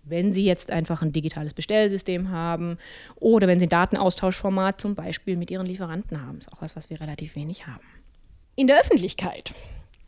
[0.07, 2.79] wenn Sie jetzt einfach ein digitales Bestellsystem haben
[3.17, 6.39] oder wenn Sie ein Datenaustauschformat zum Beispiel mit Ihren Lieferanten haben.
[6.39, 7.85] Ist auch was, was wir relativ wenig haben.
[8.57, 9.53] In der Öffentlichkeit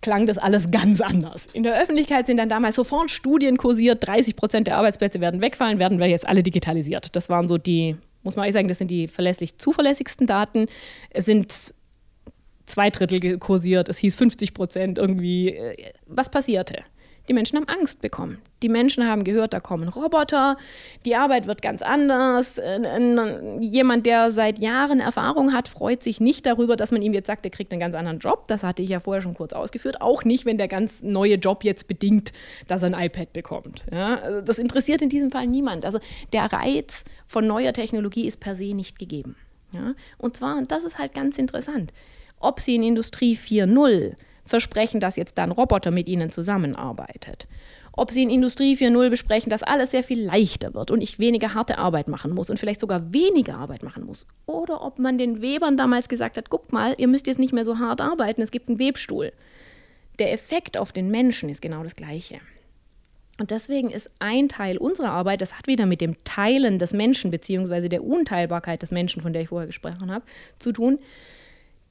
[0.00, 1.48] klang das alles ganz anders.
[1.52, 5.78] In der Öffentlichkeit sind dann damals sofort Studien kursiert, 30 Prozent der Arbeitsplätze werden wegfallen,
[5.78, 7.16] werden wir jetzt alle digitalisiert.
[7.16, 10.66] Das waren so die, muss man eigentlich sagen, das sind die verlässlich zuverlässigsten Daten.
[11.10, 11.74] Es sind
[12.66, 15.56] zwei Drittel kursiert, es hieß 50 Prozent irgendwie.
[15.56, 16.84] Äh, was passierte?
[17.28, 18.38] Die Menschen haben Angst bekommen.
[18.62, 20.56] Die Menschen haben gehört, da kommen Roboter,
[21.04, 22.60] die Arbeit wird ganz anders.
[23.60, 27.44] Jemand, der seit Jahren Erfahrung hat, freut sich nicht darüber, dass man ihm jetzt sagt,
[27.44, 28.48] er kriegt einen ganz anderen Job.
[28.48, 30.00] Das hatte ich ja vorher schon kurz ausgeführt.
[30.00, 32.32] Auch nicht, wenn der ganz neue Job jetzt bedingt,
[32.66, 33.86] dass er ein iPad bekommt.
[33.92, 35.84] Ja, also das interessiert in diesem Fall niemand.
[35.84, 35.98] Also
[36.32, 39.36] der Reiz von neuer Technologie ist per se nicht gegeben.
[39.74, 41.92] Ja, und zwar, und das ist halt ganz interessant,
[42.38, 44.14] ob Sie in Industrie 4.0
[44.46, 47.46] versprechen, dass jetzt dann Roboter mit ihnen zusammenarbeitet.
[47.92, 51.54] Ob sie in Industrie 4.0 besprechen, dass alles sehr viel leichter wird und ich weniger
[51.54, 54.26] harte Arbeit machen muss und vielleicht sogar weniger Arbeit machen muss.
[54.44, 57.64] Oder ob man den Webern damals gesagt hat, guckt mal, ihr müsst jetzt nicht mehr
[57.64, 59.32] so hart arbeiten, es gibt einen Webstuhl.
[60.18, 62.40] Der Effekt auf den Menschen ist genau das gleiche.
[63.38, 67.30] Und deswegen ist ein Teil unserer Arbeit, das hat wieder mit dem Teilen des Menschen
[67.30, 67.88] bzw.
[67.88, 70.24] der Unteilbarkeit des Menschen, von der ich vorher gesprochen habe,
[70.58, 70.98] zu tun,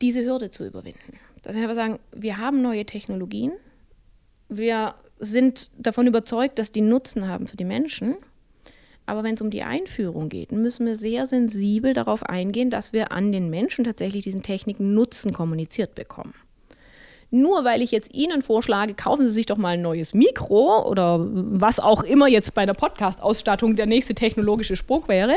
[0.02, 1.20] diese Hürde zu überwinden.
[1.46, 3.52] Dass wir sagen, wir haben neue Technologien,
[4.50, 8.16] wir sind davon überzeugt, dass die Nutzen haben für die Menschen.
[9.06, 13.12] Aber wenn es um die Einführung geht, müssen wir sehr sensibel darauf eingehen, dass wir
[13.12, 16.34] an den Menschen tatsächlich diesen Techniken Nutzen kommuniziert bekommen.
[17.30, 21.20] Nur weil ich jetzt Ihnen vorschlage, kaufen Sie sich doch mal ein neues Mikro oder
[21.20, 25.36] was auch immer jetzt bei einer Podcast-Ausstattung der nächste technologische Sprung wäre,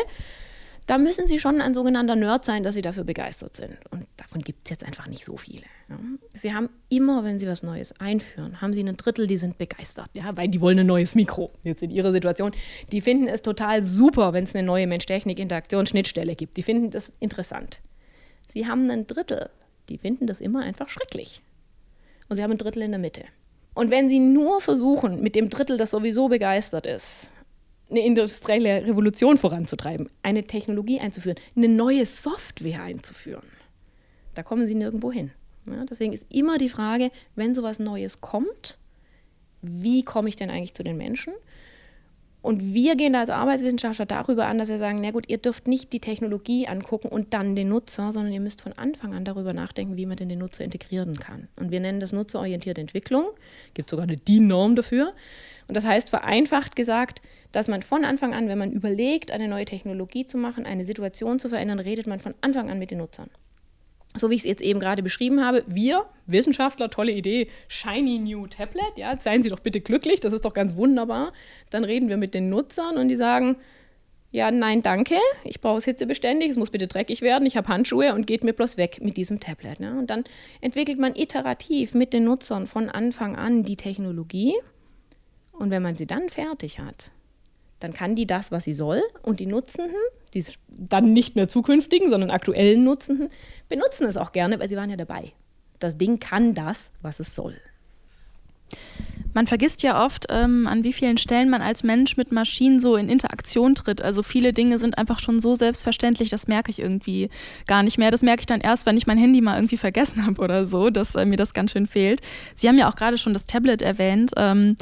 [0.89, 3.77] da müssen Sie schon ein sogenannter Nerd sein, dass Sie dafür begeistert sind.
[3.91, 5.65] Und davon gibt es jetzt einfach nicht so viele.
[5.91, 5.99] Ja.
[6.33, 10.09] Sie haben immer, wenn Sie was Neues einführen, haben Sie ein Drittel, die sind begeistert,
[10.15, 11.53] ja, weil die wollen ein neues Mikro.
[11.63, 12.53] Jetzt in Ihrer Situation.
[12.91, 16.57] Die finden es total super, wenn es eine neue Mensch-Technik-Interaktion-Schnittstelle gibt.
[16.57, 17.81] Die finden das interessant.
[18.51, 19.51] Sie haben ein Drittel,
[19.91, 21.43] die finden das immer einfach schrecklich.
[22.31, 23.25] Und Sie haben ein Drittel in der Mitte.
[23.75, 27.33] Und wenn Sie nur versuchen, mit dem Drittel, das sowieso begeistert ist,
[27.91, 33.49] eine industrielle Revolution voranzutreiben, eine Technologie einzuführen, eine neue Software einzuführen.
[34.35, 35.31] Da kommen sie nirgendwo hin.
[35.67, 38.79] Ja, deswegen ist immer die Frage, wenn sowas Neues kommt,
[39.63, 41.33] wie komme ich denn eigentlich zu den Menschen?
[42.41, 45.67] Und wir gehen da als Arbeitswissenschaftler darüber an, dass wir sagen, na gut, ihr dürft
[45.67, 49.53] nicht die Technologie angucken und dann den Nutzer, sondern ihr müsst von Anfang an darüber
[49.53, 51.49] nachdenken, wie man denn den Nutzer integrieren kann.
[51.57, 53.27] Und wir nennen das nutzerorientierte Entwicklung.
[53.75, 55.15] Gibt sogar eine DIN-Norm dafür.
[55.67, 57.21] Und das heißt vereinfacht gesagt,
[57.53, 61.39] dass man von Anfang an, wenn man überlegt, eine neue Technologie zu machen, eine Situation
[61.39, 63.31] zu verändern, redet man von Anfang an mit den Nutzern.
[64.15, 68.47] So wie ich es jetzt eben gerade beschrieben habe, wir, Wissenschaftler, tolle Idee, Shiny New
[68.47, 71.33] Tablet, ja, seien Sie doch bitte glücklich, das ist doch ganz wunderbar.
[71.71, 73.57] Dann reden wir mit den Nutzern und die sagen,
[74.31, 78.15] ja, nein, danke, ich brauche es hitzebeständig, es muss bitte dreckig werden, ich habe Handschuhe
[78.15, 79.81] und geht mir bloß weg mit diesem Tablet.
[79.81, 79.99] Ne?
[79.99, 80.25] Und dann
[80.61, 84.55] entwickelt man iterativ mit den Nutzern von Anfang an die Technologie.
[85.53, 87.11] Und wenn man sie dann fertig hat,
[87.81, 89.97] dann kann die das, was sie soll, und die Nutzenden,
[90.35, 93.29] die dann nicht mehr zukünftigen, sondern aktuellen Nutzenden,
[93.69, 95.33] benutzen es auch gerne, weil sie waren ja dabei.
[95.79, 97.55] Das Ding kann das, was es soll.
[99.35, 102.97] Man vergisst ja oft, ähm, an wie vielen Stellen man als Mensch mit Maschinen so
[102.97, 104.03] in Interaktion tritt.
[104.03, 107.29] Also viele Dinge sind einfach schon so selbstverständlich, das merke ich irgendwie
[107.67, 108.11] gar nicht mehr.
[108.11, 110.91] Das merke ich dann erst, wenn ich mein Handy mal irgendwie vergessen habe oder so,
[110.91, 112.21] dass äh, mir das ganz schön fehlt.
[112.55, 114.33] Sie haben ja auch gerade schon das Tablet erwähnt.
[114.37, 114.77] Ähm,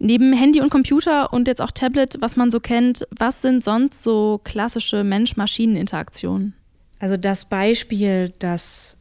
[0.00, 4.02] neben Handy und Computer und jetzt auch Tablet, was man so kennt, was sind sonst
[4.02, 6.54] so klassische Mensch-Maschinen-Interaktionen?
[6.98, 8.96] Also das Beispiel, das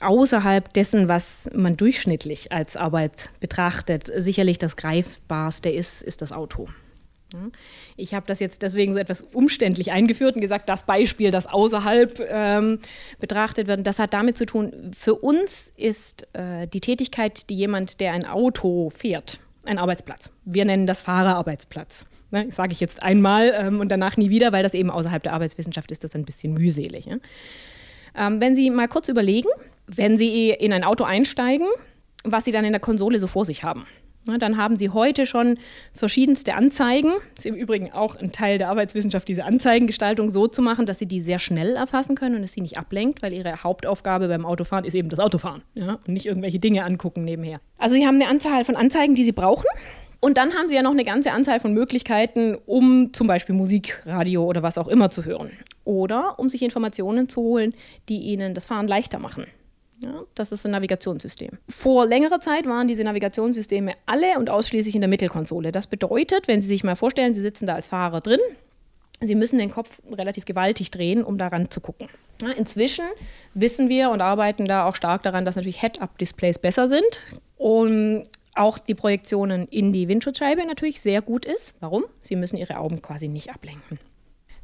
[0.00, 6.68] außerhalb dessen, was man durchschnittlich als Arbeit betrachtet, sicherlich das Greifbarste ist, ist das Auto.
[7.96, 12.20] Ich habe das jetzt deswegen so etwas umständlich eingeführt und gesagt, das Beispiel, das außerhalb
[12.26, 12.78] ähm,
[13.18, 18.00] betrachtet wird, das hat damit zu tun, für uns ist äh, die Tätigkeit, die jemand,
[18.00, 20.30] der ein Auto fährt, ein Arbeitsplatz.
[20.46, 22.06] Wir nennen das Fahrerarbeitsplatz.
[22.30, 25.32] Ne, sage ich jetzt einmal ähm, und danach nie wieder, weil das eben außerhalb der
[25.32, 27.06] Arbeitswissenschaft ist, das ein bisschen mühselig.
[27.06, 27.16] Ja?
[28.14, 29.48] Ähm, wenn Sie mal kurz überlegen,
[29.88, 31.66] wenn Sie in ein Auto einsteigen,
[32.24, 33.84] was Sie dann in der Konsole so vor sich haben.
[34.36, 35.58] Dann haben Sie heute schon
[35.94, 37.12] verschiedenste Anzeigen.
[37.34, 40.98] Das ist im Übrigen auch ein Teil der Arbeitswissenschaft, diese Anzeigengestaltung so zu machen, dass
[40.98, 44.44] Sie die sehr schnell erfassen können und es Sie nicht ablenkt, weil Ihre Hauptaufgabe beim
[44.44, 45.98] Autofahren ist eben das Autofahren ja?
[46.06, 47.58] und nicht irgendwelche Dinge angucken nebenher.
[47.78, 49.66] Also Sie haben eine Anzahl von Anzeigen, die Sie brauchen.
[50.20, 54.02] Und dann haben Sie ja noch eine ganze Anzahl von Möglichkeiten, um zum Beispiel Musik,
[54.04, 55.52] Radio oder was auch immer zu hören.
[55.84, 57.72] Oder um sich Informationen zu holen,
[58.08, 59.46] die Ihnen das Fahren leichter machen.
[60.38, 61.50] Das ist ein Navigationssystem.
[61.68, 65.72] Vor längerer Zeit waren diese Navigationssysteme alle und ausschließlich in der Mittelkonsole.
[65.72, 68.40] Das bedeutet, wenn Sie sich mal vorstellen, Sie sitzen da als Fahrer drin,
[69.20, 72.08] Sie müssen den Kopf relativ gewaltig drehen, um daran zu gucken.
[72.56, 73.04] Inzwischen
[73.54, 77.24] wissen wir und arbeiten da auch stark daran, dass natürlich Head-Up-Displays besser sind
[77.56, 78.22] und
[78.54, 81.74] auch die Projektionen in die Windschutzscheibe natürlich sehr gut ist.
[81.80, 82.04] Warum?
[82.20, 83.98] Sie müssen Ihre Augen quasi nicht ablenken.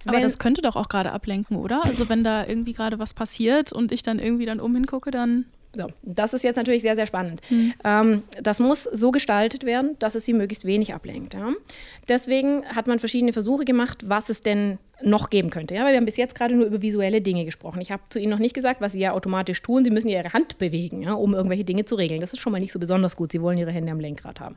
[0.05, 1.85] Aber wenn, das könnte doch auch gerade ablenken, oder?
[1.85, 5.47] Also wenn da irgendwie gerade was passiert und ich dann irgendwie dann umhin gucke, dann.
[5.75, 7.41] So, das ist jetzt natürlich sehr, sehr spannend.
[7.49, 7.73] Hm.
[7.85, 11.35] Ähm, das muss so gestaltet werden, dass es sie möglichst wenig ablenkt.
[11.35, 11.53] Ja?
[12.09, 15.75] Deswegen hat man verschiedene Versuche gemacht, was es denn noch geben könnte.
[15.75, 15.85] Ja?
[15.85, 17.81] Weil wir haben bis jetzt gerade nur über visuelle Dinge gesprochen.
[17.81, 19.85] Ich habe zu Ihnen noch nicht gesagt, was Sie ja automatisch tun.
[19.85, 22.21] Sie müssen ja Ihre Hand bewegen, ja, um irgendwelche Dinge zu regeln.
[22.21, 23.33] Das ist schon mal nicht so besonders gut.
[23.33, 24.57] Sie wollen Ihre Hände am Lenkrad haben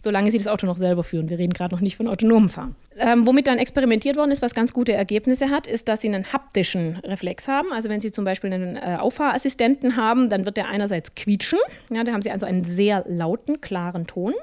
[0.00, 1.28] solange sie das Auto noch selber führen.
[1.28, 2.76] Wir reden gerade noch nicht von autonomem Fahren.
[2.98, 6.32] Ähm, womit dann experimentiert worden ist, was ganz gute Ergebnisse hat, ist, dass sie einen
[6.32, 7.72] haptischen Reflex haben.
[7.72, 11.58] Also wenn sie zum Beispiel einen äh, Auffahrassistenten haben, dann wird der einerseits quietschen.
[11.90, 14.34] Ja, da haben sie also einen sehr lauten, klaren Ton.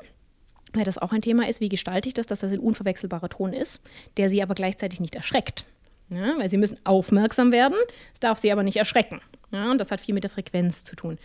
[0.73, 3.53] Weil das auch ein Thema ist, wie gestalte ich das, dass das ein unverwechselbarer Ton
[3.53, 3.81] ist,
[4.17, 5.63] der sie aber gleichzeitig nicht erschreckt.
[6.09, 7.77] Ja, weil sie müssen aufmerksam werden,
[8.13, 9.21] es darf sie aber nicht erschrecken.
[9.51, 11.17] Ja, und das hat viel mit der Frequenz zu tun.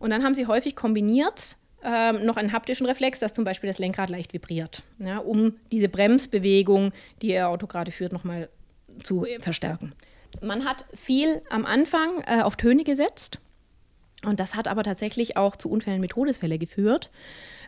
[0.00, 3.78] Und dann haben sie häufig kombiniert ähm, noch einen haptischen Reflex, dass zum Beispiel das
[3.78, 8.48] Lenkrad leicht vibriert, ja, um diese Bremsbewegung, die Ihr Auto gerade führt, nochmal
[9.02, 9.92] zu verstärken.
[10.42, 13.40] Man hat viel am Anfang äh, auf Töne gesetzt
[14.24, 17.10] und das hat aber tatsächlich auch zu Unfällen mit Todesfällen geführt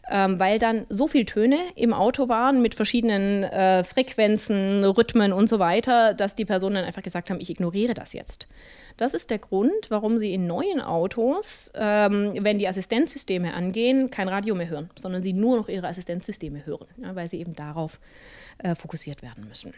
[0.09, 5.49] ähm, weil dann so viele Töne im Auto waren mit verschiedenen äh, Frequenzen, Rhythmen und
[5.49, 8.49] so weiter, dass die Personen dann einfach gesagt haben, ich ignoriere das jetzt.
[8.97, 14.29] Das ist der Grund, warum sie in neuen Autos, ähm, wenn die Assistenzsysteme angehen, kein
[14.29, 18.01] Radio mehr hören, sondern sie nur noch ihre Assistenzsysteme hören, ja, weil sie eben darauf
[18.59, 19.73] äh, fokussiert werden müssen.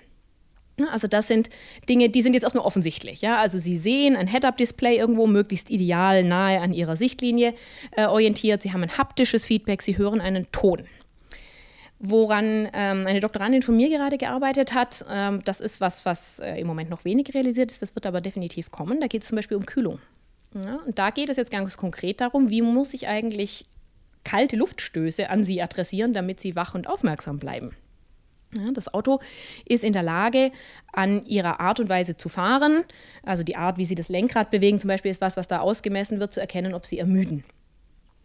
[0.91, 1.51] Also das sind
[1.89, 3.21] Dinge, die sind jetzt erstmal offensichtlich.
[3.23, 3.39] Ja?
[3.39, 7.55] Also Sie sehen ein Head-Up-Display irgendwo, möglichst ideal nahe an Ihrer Sichtlinie
[7.93, 8.63] äh, orientiert.
[8.63, 10.85] Sie haben ein haptisches Feedback, Sie hören einen Ton.
[11.99, 16.61] Woran ähm, eine Doktorandin von mir gerade gearbeitet hat, ähm, das ist was, was äh,
[16.61, 19.01] im Moment noch wenig realisiert ist, das wird aber definitiv kommen.
[19.01, 20.01] Da geht es zum Beispiel um Kühlung.
[20.55, 20.79] Ja?
[20.85, 23.67] Und da geht es jetzt ganz konkret darum, wie muss ich eigentlich
[24.25, 27.77] kalte Luftstöße an Sie adressieren, damit Sie wach und aufmerksam bleiben.
[28.75, 29.21] Das Auto
[29.65, 30.53] ist in der Lage,
[30.93, 32.85] an ihrer Art und Weise zu fahren,
[33.23, 36.21] also die Art, wie sie das Lenkrad bewegen, zum Beispiel ist was, was da ausgemessen
[36.21, 37.45] wird, zu erkennen, ob sie ermüden.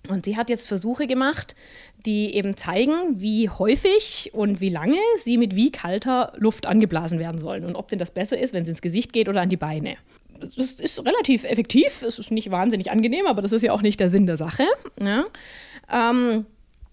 [0.10, 1.56] Und sie hat jetzt Versuche gemacht,
[2.06, 7.40] die eben zeigen, wie häufig und wie lange sie mit wie kalter Luft angeblasen werden
[7.40, 9.58] sollen und ob denn das besser ist, wenn es ins Gesicht geht oder an die
[9.58, 9.98] Beine.
[10.40, 14.00] Das ist relativ effektiv, es ist nicht wahnsinnig angenehm, aber das ist ja auch nicht
[14.00, 14.66] der Sinn der Sache.
[15.02, 15.26] Ja.
[15.92, 16.46] Ähm,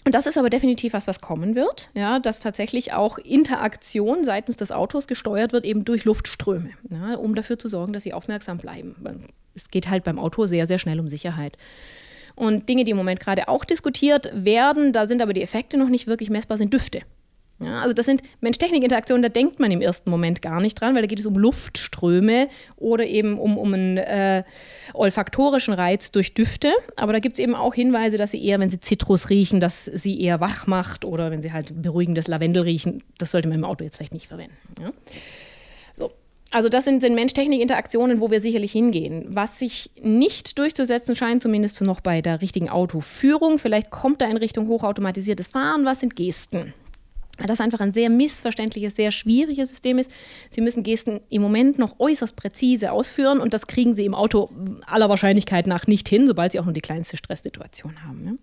[0.05, 4.57] und das ist aber definitiv was, was kommen wird, ja, dass tatsächlich auch Interaktion seitens
[4.57, 8.59] des Autos gesteuert wird, eben durch Luftströme, ja, um dafür zu sorgen, dass sie aufmerksam
[8.59, 8.95] bleiben.
[9.55, 11.57] Es geht halt beim Auto sehr, sehr schnell um Sicherheit.
[12.37, 15.89] Und Dinge, die im Moment gerade auch diskutiert werden, da sind aber die Effekte noch
[15.89, 17.01] nicht wirklich messbar, sind Düfte.
[17.65, 21.03] Ja, also das sind Mensch-Technik-Interaktionen, da denkt man im ersten Moment gar nicht dran, weil
[21.03, 24.45] da geht es um Luftströme oder eben um, um einen äh,
[24.93, 26.73] olfaktorischen Reiz durch Düfte.
[26.97, 29.85] Aber da gibt es eben auch Hinweise, dass sie eher, wenn sie Zitrus riechen, dass
[29.85, 33.03] sie eher wach macht oder wenn sie halt beruhigendes Lavendel riechen.
[33.19, 34.57] Das sollte man im Auto jetzt vielleicht nicht verwenden.
[34.81, 34.93] Ja?
[35.97, 36.13] So.
[36.51, 39.27] Also das sind, sind Mensch-Technik-Interaktionen, wo wir sicherlich hingehen.
[39.29, 44.37] Was sich nicht durchzusetzen scheint, zumindest noch bei der richtigen Autoführung, vielleicht kommt da in
[44.37, 46.73] Richtung hochautomatisiertes Fahren, was sind Gesten?
[47.39, 50.11] Das einfach ein sehr missverständliches, sehr schwieriges System ist.
[50.51, 54.51] Sie müssen Gesten im Moment noch äußerst präzise ausführen und das kriegen Sie im Auto
[54.87, 58.23] aller Wahrscheinlichkeit nach nicht hin, sobald Sie auch nur die kleinste Stresssituation haben.
[58.23, 58.39] Ne?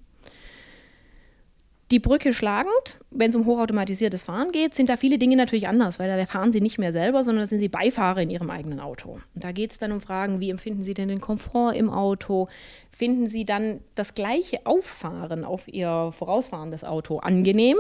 [1.91, 2.71] Die Brücke schlagend,
[3.09, 6.53] wenn es um hochautomatisiertes Fahren geht, sind da viele Dinge natürlich anders, weil da fahren
[6.53, 9.19] Sie nicht mehr selber, sondern da sind Sie Beifahrer in Ihrem eigenen Auto.
[9.35, 12.47] Und da geht es dann um Fragen, wie empfinden Sie denn den Komfort im Auto?
[12.93, 17.75] Finden Sie dann das gleiche Auffahren auf Ihr vorausfahrendes Auto angenehm?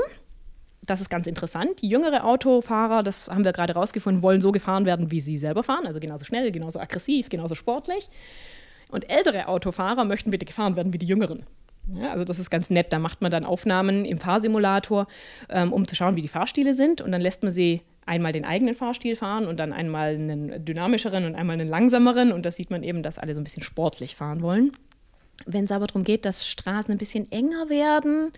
[0.85, 1.81] Das ist ganz interessant.
[1.81, 5.85] Jüngere Autofahrer, das haben wir gerade rausgefunden, wollen so gefahren werden, wie sie selber fahren,
[5.85, 8.09] also genauso schnell, genauso aggressiv, genauso sportlich.
[8.89, 11.45] Und ältere Autofahrer möchten bitte gefahren werden wie die Jüngeren.
[11.87, 12.91] Ja, also das ist ganz nett.
[12.93, 15.07] Da macht man dann Aufnahmen im Fahrsimulator,
[15.49, 17.01] ähm, um zu schauen, wie die Fahrstile sind.
[17.01, 21.25] Und dann lässt man sie einmal den eigenen Fahrstil fahren und dann einmal einen dynamischeren
[21.25, 22.31] und einmal einen langsameren.
[22.31, 24.71] Und da sieht man eben, dass alle so ein bisschen sportlich fahren wollen.
[25.45, 28.31] Wenn es aber darum geht, dass Straßen ein bisschen enger werden,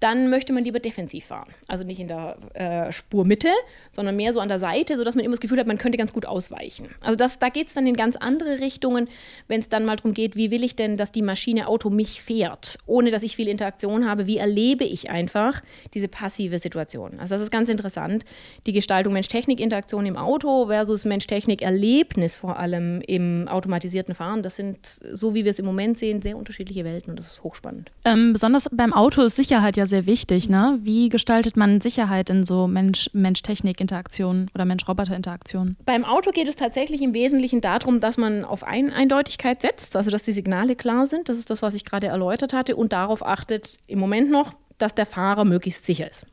[0.00, 1.48] dann möchte man lieber defensiv fahren.
[1.66, 3.48] Also nicht in der äh, Spurmitte,
[3.92, 6.12] sondern mehr so an der Seite, sodass man immer das Gefühl hat, man könnte ganz
[6.12, 6.88] gut ausweichen.
[7.00, 9.08] Also das, da geht es dann in ganz andere Richtungen,
[9.48, 12.22] wenn es dann mal darum geht, wie will ich denn, dass die Maschine Auto mich
[12.22, 15.60] fährt, ohne dass ich viel Interaktion habe, wie erlebe ich einfach
[15.94, 17.18] diese passive Situation.
[17.18, 18.24] Also das ist ganz interessant,
[18.66, 24.42] die Gestaltung Mensch-Technik-Interaktion im Auto versus Mensch-Technik-Erlebnis vor allem im automatisierten Fahren.
[24.42, 27.42] Das sind, so wie wir es im Moment sehen, sehr unterschiedliche Welten und das ist
[27.42, 27.90] hochspannend.
[28.04, 30.48] Ähm, besonders beim Auto ist Sicherheit ja sehr wichtig.
[30.48, 30.78] Ne?
[30.82, 35.76] Wie gestaltet man Sicherheit in so Mensch-Technik-Interaktionen oder Mensch-Roboter-Interaktionen?
[35.84, 40.10] Beim Auto geht es tatsächlich im Wesentlichen darum, dass man auf Ein Eindeutigkeit setzt, also
[40.10, 41.28] dass die Signale klar sind.
[41.28, 42.76] Das ist das, was ich gerade erläutert hatte.
[42.76, 46.26] Und darauf achtet im Moment noch, dass der Fahrer möglichst sicher ist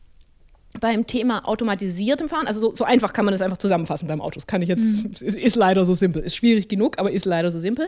[0.79, 4.35] beim Thema automatisiertem Fahren, also so, so, einfach kann man das einfach zusammenfassen beim Auto.
[4.35, 5.11] Das kann ich jetzt, mhm.
[5.13, 6.21] ist, ist, leider so simpel.
[6.21, 7.87] Ist schwierig genug, aber ist leider so simpel.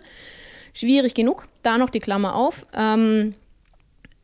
[0.73, 1.47] Schwierig genug.
[1.63, 2.65] Da noch die Klammer auf.
[2.73, 3.33] Ähm,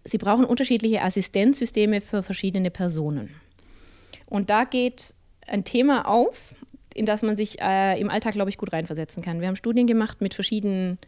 [0.04, 3.34] Sie brauchen unterschiedliche Assistenzsysteme für verschiedene Personen.
[4.26, 5.14] Und da geht
[5.47, 6.56] ein Thema auf,
[6.93, 9.39] in das man sich äh, im Alltag, glaube ich, gut reinversetzen kann.
[9.39, 10.99] Wir haben Studien gemacht mit verschiedenen,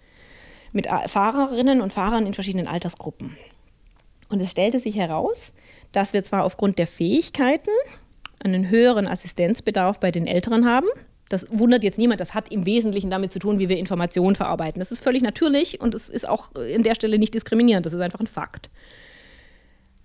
[0.72, 3.38] mit Fahrerinnen und Fahrern in verschiedenen Altersgruppen.
[4.30, 5.54] Und es stellte sich heraus,
[5.92, 7.70] dass wir zwar aufgrund der Fähigkeiten
[8.40, 10.88] einen höheren Assistenzbedarf bei den Älteren haben,
[11.30, 14.80] das wundert jetzt niemand, das hat im Wesentlichen damit zu tun, wie wir Informationen verarbeiten.
[14.80, 18.02] Das ist völlig natürlich und es ist auch in der Stelle nicht diskriminierend, das ist
[18.02, 18.70] einfach ein Fakt.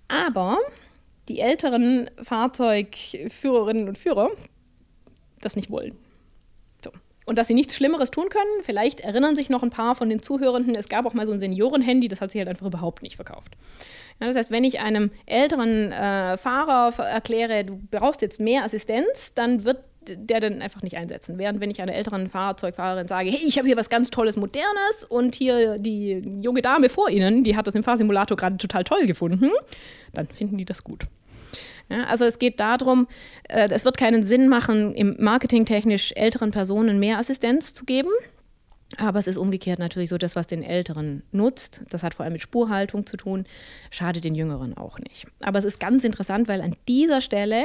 [0.07, 0.57] Aber
[1.27, 4.29] die älteren Fahrzeugführerinnen und Führer
[5.39, 5.97] das nicht wollen.
[7.27, 10.23] Und dass sie nichts Schlimmeres tun können, vielleicht erinnern sich noch ein paar von den
[10.23, 13.15] Zuhörenden, es gab auch mal so ein Seniorenhandy, das hat sich halt einfach überhaupt nicht
[13.15, 13.55] verkauft.
[14.19, 19.33] Ja, das heißt, wenn ich einem älteren äh, Fahrer erkläre, du brauchst jetzt mehr Assistenz,
[19.35, 19.77] dann wird
[20.07, 21.37] der dann einfach nicht einsetzen.
[21.37, 25.05] Während wenn ich einer älteren Fahrzeugfahrerin sage, hey, ich habe hier was ganz Tolles, Modernes
[25.07, 29.05] und hier die junge Dame vor Ihnen, die hat das im Fahrsimulator gerade total toll
[29.05, 29.51] gefunden,
[30.13, 31.05] dann finden die das gut.
[31.89, 33.07] Ja, also es geht darum,
[33.49, 38.09] äh, es wird keinen Sinn machen, im marketingtechnisch älteren Personen mehr Assistenz zu geben.
[38.97, 42.33] Aber es ist umgekehrt natürlich so, das, was den Älteren nutzt, das hat vor allem
[42.33, 43.45] mit Spurhaltung zu tun,
[43.89, 45.27] schadet den Jüngeren auch nicht.
[45.39, 47.63] Aber es ist ganz interessant, weil an dieser Stelle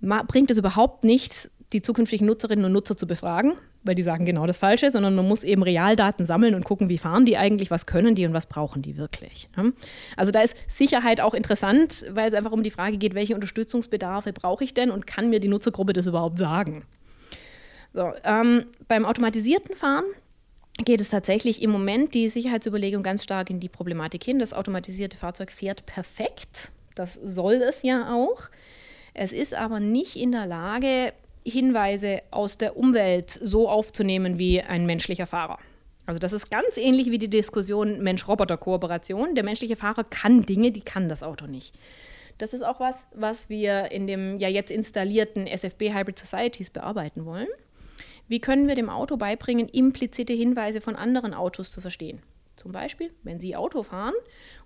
[0.00, 3.52] bringt es überhaupt nichts, die zukünftigen Nutzerinnen und Nutzer zu befragen,
[3.84, 6.98] weil die sagen genau das Falsche, sondern man muss eben Realdaten sammeln und gucken, wie
[6.98, 9.48] fahren die eigentlich, was können die und was brauchen die wirklich.
[10.16, 14.32] Also da ist Sicherheit auch interessant, weil es einfach um die Frage geht, welche Unterstützungsbedarfe
[14.32, 16.84] brauche ich denn und kann mir die Nutzergruppe das überhaupt sagen?
[17.92, 20.04] So, ähm, beim automatisierten Fahren
[20.84, 24.38] geht es tatsächlich im Moment die Sicherheitsüberlegung ganz stark in die Problematik hin.
[24.38, 26.70] Das automatisierte Fahrzeug fährt perfekt.
[26.94, 28.48] Das soll es ja auch.
[29.14, 31.12] Es ist aber nicht in der Lage,
[31.44, 35.58] Hinweise aus der Umwelt so aufzunehmen wie ein menschlicher Fahrer.
[36.06, 39.34] Also das ist ganz ähnlich wie die Diskussion Mensch-Roboter-Kooperation.
[39.34, 41.78] Der menschliche Fahrer kann Dinge, die kann das Auto nicht.
[42.38, 47.26] Das ist auch was, was wir in dem ja jetzt installierten SFB Hybrid Societies bearbeiten
[47.26, 47.48] wollen.
[48.28, 52.22] Wie können wir dem Auto beibringen, implizite Hinweise von anderen Autos zu verstehen?
[52.56, 54.14] Zum Beispiel, wenn Sie Auto fahren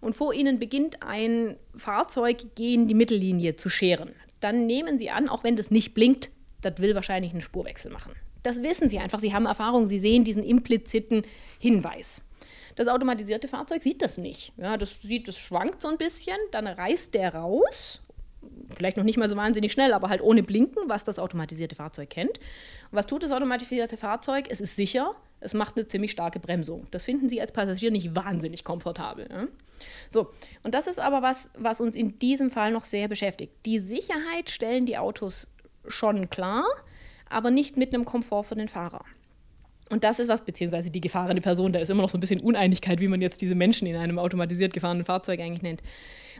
[0.01, 4.11] und vor Ihnen beginnt ein Fahrzeug gegen die Mittellinie zu scheren,
[4.41, 6.31] dann nehmen Sie an, auch wenn das nicht blinkt,
[6.65, 8.13] das will wahrscheinlich einen Spurwechsel machen.
[8.43, 9.21] Das wissen Sie einfach.
[9.21, 11.23] Sie haben Erfahrung, Sie sehen diesen impliziten
[11.59, 12.23] Hinweis.
[12.77, 14.53] Das automatisierte Fahrzeug sieht das nicht.
[14.57, 18.01] Ja, das sieht, das schwankt so ein bisschen, dann reißt der raus.
[18.77, 22.11] Vielleicht noch nicht mal so wahnsinnig schnell, aber halt ohne Blinken, was das automatisierte Fahrzeug
[22.11, 22.39] kennt.
[22.39, 24.47] Und was tut das automatisierte Fahrzeug?
[24.51, 26.87] Es ist sicher, es macht eine ziemlich starke Bremsung.
[26.91, 29.29] Das finden Sie als Passagier nicht wahnsinnig komfortabel.
[29.31, 29.47] Ja?
[30.11, 33.53] So, und das ist aber was, was uns in diesem Fall noch sehr beschäftigt.
[33.65, 35.49] Die Sicherheit stellen die Autos
[35.89, 36.65] schon klar,
[37.29, 39.05] aber nicht mit einem Komfort für den Fahrer.
[39.91, 42.41] Und das ist was, beziehungsweise die gefahrene Person, da ist immer noch so ein bisschen
[42.41, 45.83] Uneinigkeit, wie man jetzt diese Menschen in einem automatisiert gefahrenen Fahrzeug eigentlich nennt.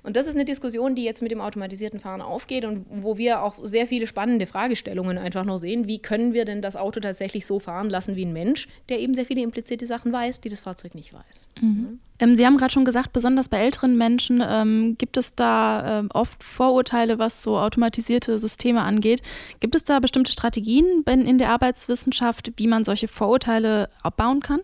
[0.05, 3.43] Und das ist eine Diskussion, die jetzt mit dem automatisierten Fahren aufgeht und wo wir
[3.43, 5.89] auch sehr viele spannende Fragestellungen einfach noch sehen.
[5.89, 9.15] Wie können wir denn das Auto tatsächlich so fahren lassen wie ein Mensch, der eben
[9.15, 11.49] sehr viele implizite Sachen weiß, die das Fahrzeug nicht weiß.
[11.61, 11.99] Mhm.
[12.19, 16.09] Ähm, Sie haben gerade schon gesagt, besonders bei älteren Menschen ähm, gibt es da äh,
[16.13, 19.23] oft Vorurteile, was so automatisierte Systeme angeht.
[19.61, 24.61] Gibt es da bestimmte Strategien in der Arbeitswissenschaft, wie man solche Vorurteile abbauen kann?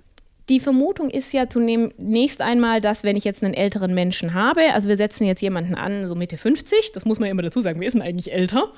[0.51, 4.89] Die Vermutung ist ja zunächst einmal, dass wenn ich jetzt einen älteren Menschen habe, also
[4.89, 7.81] wir setzen jetzt jemanden an, so Mitte 50, das muss man ja immer dazu sagen,
[7.81, 8.73] wir sind eigentlich älter,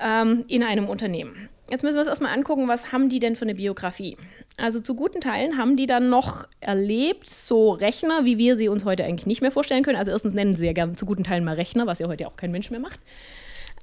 [0.00, 1.50] ähm, in einem Unternehmen.
[1.68, 4.16] Jetzt müssen wir uns erstmal angucken, was haben die denn für eine Biografie?
[4.56, 8.86] Also zu guten Teilen haben die dann noch erlebt, so Rechner, wie wir sie uns
[8.86, 9.98] heute eigentlich nicht mehr vorstellen können.
[9.98, 12.36] Also erstens nennen sie ja gerne zu guten Teilen mal Rechner, was ja heute auch
[12.36, 13.00] kein Mensch mehr macht.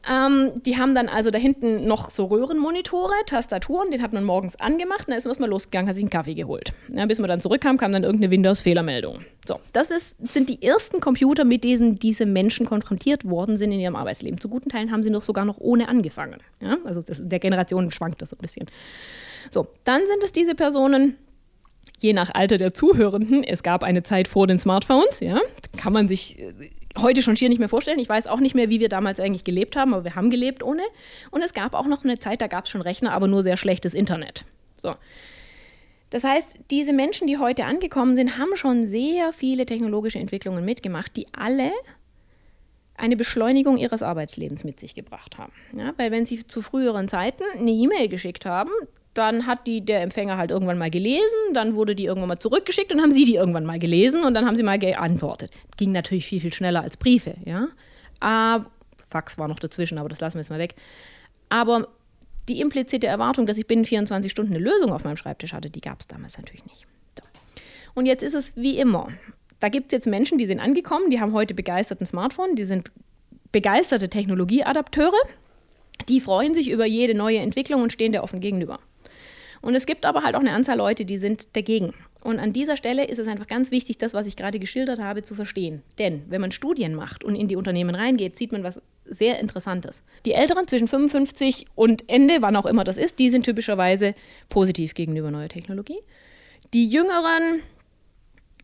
[0.07, 4.55] Ähm, die haben dann also da hinten noch so Röhrenmonitore, Tastaturen, den hat man morgens
[4.55, 6.73] angemacht dann ist man erstmal losgegangen, hat sich einen Kaffee geholt.
[6.89, 9.25] Ja, bis man dann zurückkam, kam dann irgendeine Windows-Fehlermeldung.
[9.45, 13.79] So, das ist, sind die ersten Computer, mit denen diese Menschen konfrontiert worden sind in
[13.79, 14.39] ihrem Arbeitsleben.
[14.39, 16.37] Zu guten Teilen haben sie noch sogar noch ohne angefangen.
[16.61, 18.67] Ja, also das, der Generation schwankt das so ein bisschen.
[19.49, 21.17] So, dann sind es diese Personen,
[21.99, 25.39] je nach Alter der Zuhörenden, es gab eine Zeit vor den Smartphones, ja,
[25.77, 26.53] kann man sich äh,
[27.01, 27.99] heute schon schier nicht mehr vorstellen.
[27.99, 30.63] Ich weiß auch nicht mehr, wie wir damals eigentlich gelebt haben, aber wir haben gelebt
[30.63, 30.83] ohne.
[31.31, 33.57] Und es gab auch noch eine Zeit, da gab es schon Rechner, aber nur sehr
[33.57, 34.45] schlechtes Internet.
[34.77, 34.95] So.
[36.09, 41.15] Das heißt, diese Menschen, die heute angekommen sind, haben schon sehr viele technologische Entwicklungen mitgemacht,
[41.15, 41.71] die alle
[42.95, 45.53] eine Beschleunigung ihres Arbeitslebens mit sich gebracht haben.
[45.77, 48.71] Ja, weil wenn sie zu früheren Zeiten eine E-Mail geschickt haben,
[49.19, 52.91] dann hat die der Empfänger halt irgendwann mal gelesen, dann wurde die irgendwann mal zurückgeschickt
[52.91, 55.51] und haben sie die irgendwann mal gelesen und dann haben sie mal geantwortet.
[55.77, 57.67] Ging natürlich viel, viel schneller als Briefe, ja.
[58.21, 58.71] Aber,
[59.09, 60.75] Fax war noch dazwischen, aber das lassen wir jetzt mal weg.
[61.49, 61.87] Aber
[62.47, 65.81] die implizite Erwartung, dass ich binnen 24 Stunden eine Lösung auf meinem Schreibtisch hatte, die
[65.81, 66.87] gab es damals natürlich nicht.
[67.17, 67.27] So.
[67.93, 69.09] Und jetzt ist es wie immer.
[69.59, 72.91] Da gibt es jetzt Menschen, die sind angekommen, die haben heute begeisterten Smartphone, die sind
[73.51, 75.21] begeisterte Technologieadapteure,
[76.07, 78.79] die freuen sich über jede neue Entwicklung und stehen der offen gegenüber.
[79.61, 81.93] Und es gibt aber halt auch eine Anzahl Leute, die sind dagegen.
[82.23, 85.23] Und an dieser Stelle ist es einfach ganz wichtig, das, was ich gerade geschildert habe,
[85.23, 85.83] zu verstehen.
[85.97, 90.01] Denn wenn man Studien macht und in die Unternehmen reingeht, sieht man was sehr Interessantes.
[90.25, 94.13] Die Älteren zwischen 55 und Ende, wann auch immer das ist, die sind typischerweise
[94.49, 95.99] positiv gegenüber neuer Technologie.
[96.73, 97.61] Die Jüngeren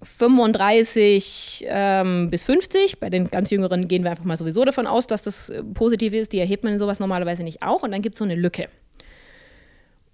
[0.04, 5.08] 35 ähm, bis 50, bei den ganz Jüngeren gehen wir einfach mal sowieso davon aus,
[5.08, 8.16] dass das äh, positiv ist, die erhebt man sowas normalerweise nicht auch und dann gibt
[8.16, 8.68] es so eine Lücke.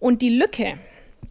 [0.01, 0.79] Und die Lücke,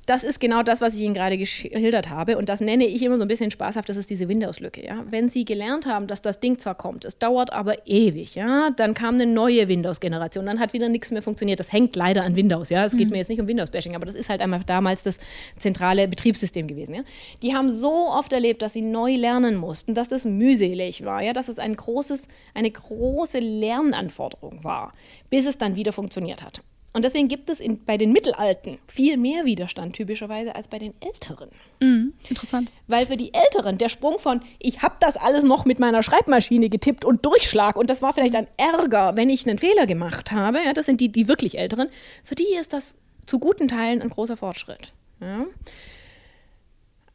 [0.06, 2.38] das ist genau das, was ich Ihnen gerade geschildert habe.
[2.38, 4.84] Und das nenne ich immer so ein bisschen spaßhaft, das ist diese Windows-Lücke.
[4.86, 5.04] Ja?
[5.10, 8.70] Wenn Sie gelernt haben, dass das Ding zwar kommt, es dauert aber ewig, ja?
[8.70, 11.58] dann kam eine neue Windows-Generation, dann hat wieder nichts mehr funktioniert.
[11.58, 12.70] Das hängt leider an Windows.
[12.70, 12.84] Ja?
[12.84, 13.12] Es geht mhm.
[13.12, 15.18] mir jetzt nicht um Windows-Bashing, aber das ist halt einmal damals das
[15.58, 16.94] zentrale Betriebssystem gewesen.
[16.94, 17.02] Ja?
[17.42, 21.32] Die haben so oft erlebt, dass sie neu lernen mussten, dass das mühselig war, ja?
[21.32, 24.92] dass es ein großes, eine große Lernanforderung war,
[25.28, 26.62] bis es dann wieder funktioniert hat.
[26.92, 30.94] Und deswegen gibt es in, bei den Mittelalten viel mehr Widerstand typischerweise als bei den
[31.00, 31.48] Älteren.
[31.78, 32.72] Mhm, interessant.
[32.88, 36.68] Weil für die Älteren der Sprung von, ich habe das alles noch mit meiner Schreibmaschine
[36.68, 40.58] getippt und Durchschlag und das war vielleicht ein Ärger, wenn ich einen Fehler gemacht habe,
[40.64, 41.88] ja, das sind die, die wirklich Älteren,
[42.24, 44.92] für die ist das zu guten Teilen ein großer Fortschritt.
[45.20, 45.46] Ja.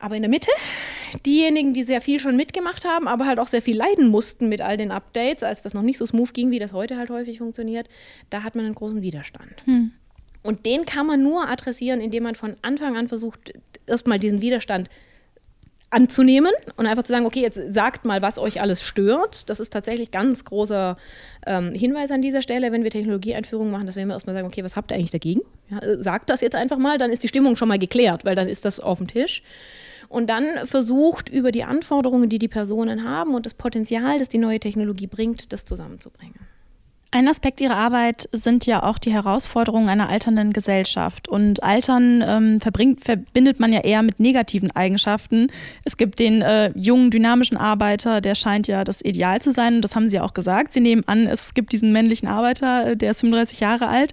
[0.05, 0.51] Aber in der Mitte,
[1.25, 4.61] diejenigen, die sehr viel schon mitgemacht haben, aber halt auch sehr viel leiden mussten mit
[4.61, 7.39] all den Updates, als das noch nicht so smooth ging, wie das heute halt häufig
[7.39, 7.89] funktioniert,
[8.29, 9.63] da hat man einen großen Widerstand.
[9.65, 9.93] Hm.
[10.43, 13.53] Und den kann man nur adressieren, indem man von Anfang an versucht,
[13.87, 14.91] erstmal diesen Widerstand
[15.89, 19.49] anzunehmen und einfach zu sagen, okay, jetzt sagt mal, was euch alles stört.
[19.49, 20.97] Das ist tatsächlich ganz großer
[21.47, 24.63] ähm, Hinweis an dieser Stelle, wenn wir Technologieeinführungen machen, dass wir immer erstmal sagen, okay,
[24.63, 25.41] was habt ihr eigentlich dagegen?
[25.71, 28.47] Ja, sagt das jetzt einfach mal, dann ist die Stimmung schon mal geklärt, weil dann
[28.47, 29.41] ist das auf dem Tisch
[30.09, 34.37] und dann versucht, über die Anforderungen, die die Personen haben und das Potenzial, das die
[34.37, 36.39] neue Technologie bringt, das zusammenzubringen.
[37.15, 41.29] Ein Aspekt Ihrer Arbeit sind ja auch die Herausforderungen einer alternden Gesellschaft.
[41.29, 45.47] Und Altern ähm, verbindet man ja eher mit negativen Eigenschaften.
[45.85, 49.75] Es gibt den äh, jungen, dynamischen Arbeiter, der scheint ja das Ideal zu sein.
[49.75, 50.73] Und das haben Sie auch gesagt.
[50.73, 54.11] Sie nehmen an, es gibt diesen männlichen Arbeiter, äh, der ist 35 Jahre alt.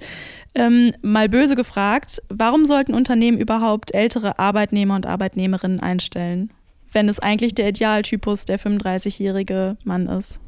[0.54, 6.52] Ähm, mal böse gefragt, warum sollten Unternehmen überhaupt ältere Arbeitnehmer und Arbeitnehmerinnen einstellen,
[6.92, 10.40] wenn es eigentlich der Idealtypus der 35-jährige Mann ist?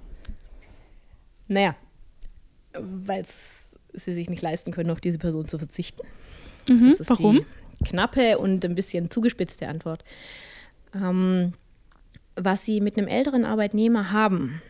[1.48, 1.74] Naja,
[2.78, 3.24] weil
[3.94, 6.06] sie sich nicht leisten können, auf diese Person zu verzichten.
[6.68, 7.40] Mhm, das ist warum?
[7.80, 10.04] Die knappe und ein bisschen zugespitzte Antwort.
[10.94, 11.54] Ähm,
[12.36, 14.60] was sie mit einem älteren Arbeitnehmer haben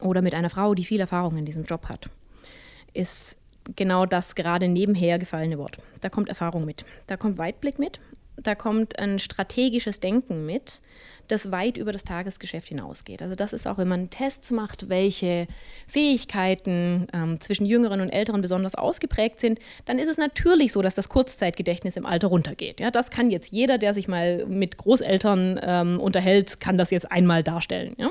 [0.00, 2.10] oder mit einer Frau, die viel Erfahrung in diesem Job hat,
[2.92, 3.36] ist
[3.76, 5.76] genau das gerade nebenher gefallene Wort.
[6.00, 8.00] Da kommt Erfahrung mit, da kommt Weitblick mit,
[8.42, 10.80] da kommt ein strategisches Denken mit,
[11.28, 13.22] das weit über das Tagesgeschäft hinausgeht.
[13.22, 15.46] Also das ist auch, wenn man Tests macht, welche
[15.86, 20.94] Fähigkeiten ähm, zwischen Jüngeren und Älteren besonders ausgeprägt sind, dann ist es natürlich so, dass
[20.94, 22.80] das Kurzzeitgedächtnis im Alter runtergeht.
[22.80, 27.10] Ja, das kann jetzt jeder, der sich mal mit Großeltern ähm, unterhält, kann das jetzt
[27.12, 27.94] einmal darstellen.
[27.98, 28.10] Ja?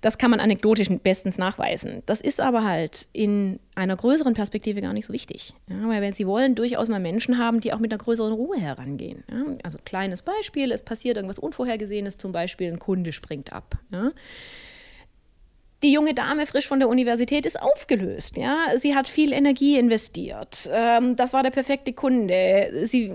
[0.00, 2.02] Das kann man anekdotisch bestens nachweisen.
[2.06, 5.54] Das ist aber halt in einer größeren Perspektive gar nicht so wichtig.
[5.68, 8.58] Ja, weil wenn Sie wollen, durchaus mal Menschen haben, die auch mit einer größeren Ruhe
[8.58, 9.24] herangehen.
[9.30, 13.78] Ja, also kleines Beispiel, es passiert irgendwas Unvorhergesehenes, zum Beispiel ein Kunde springt ab.
[13.92, 14.10] Ja.
[15.82, 18.38] Die junge Dame frisch von der Universität ist aufgelöst.
[18.38, 18.68] Ja?
[18.76, 20.68] Sie hat viel Energie investiert.
[20.72, 22.70] Ähm, das war der perfekte Kunde.
[22.84, 23.12] Sie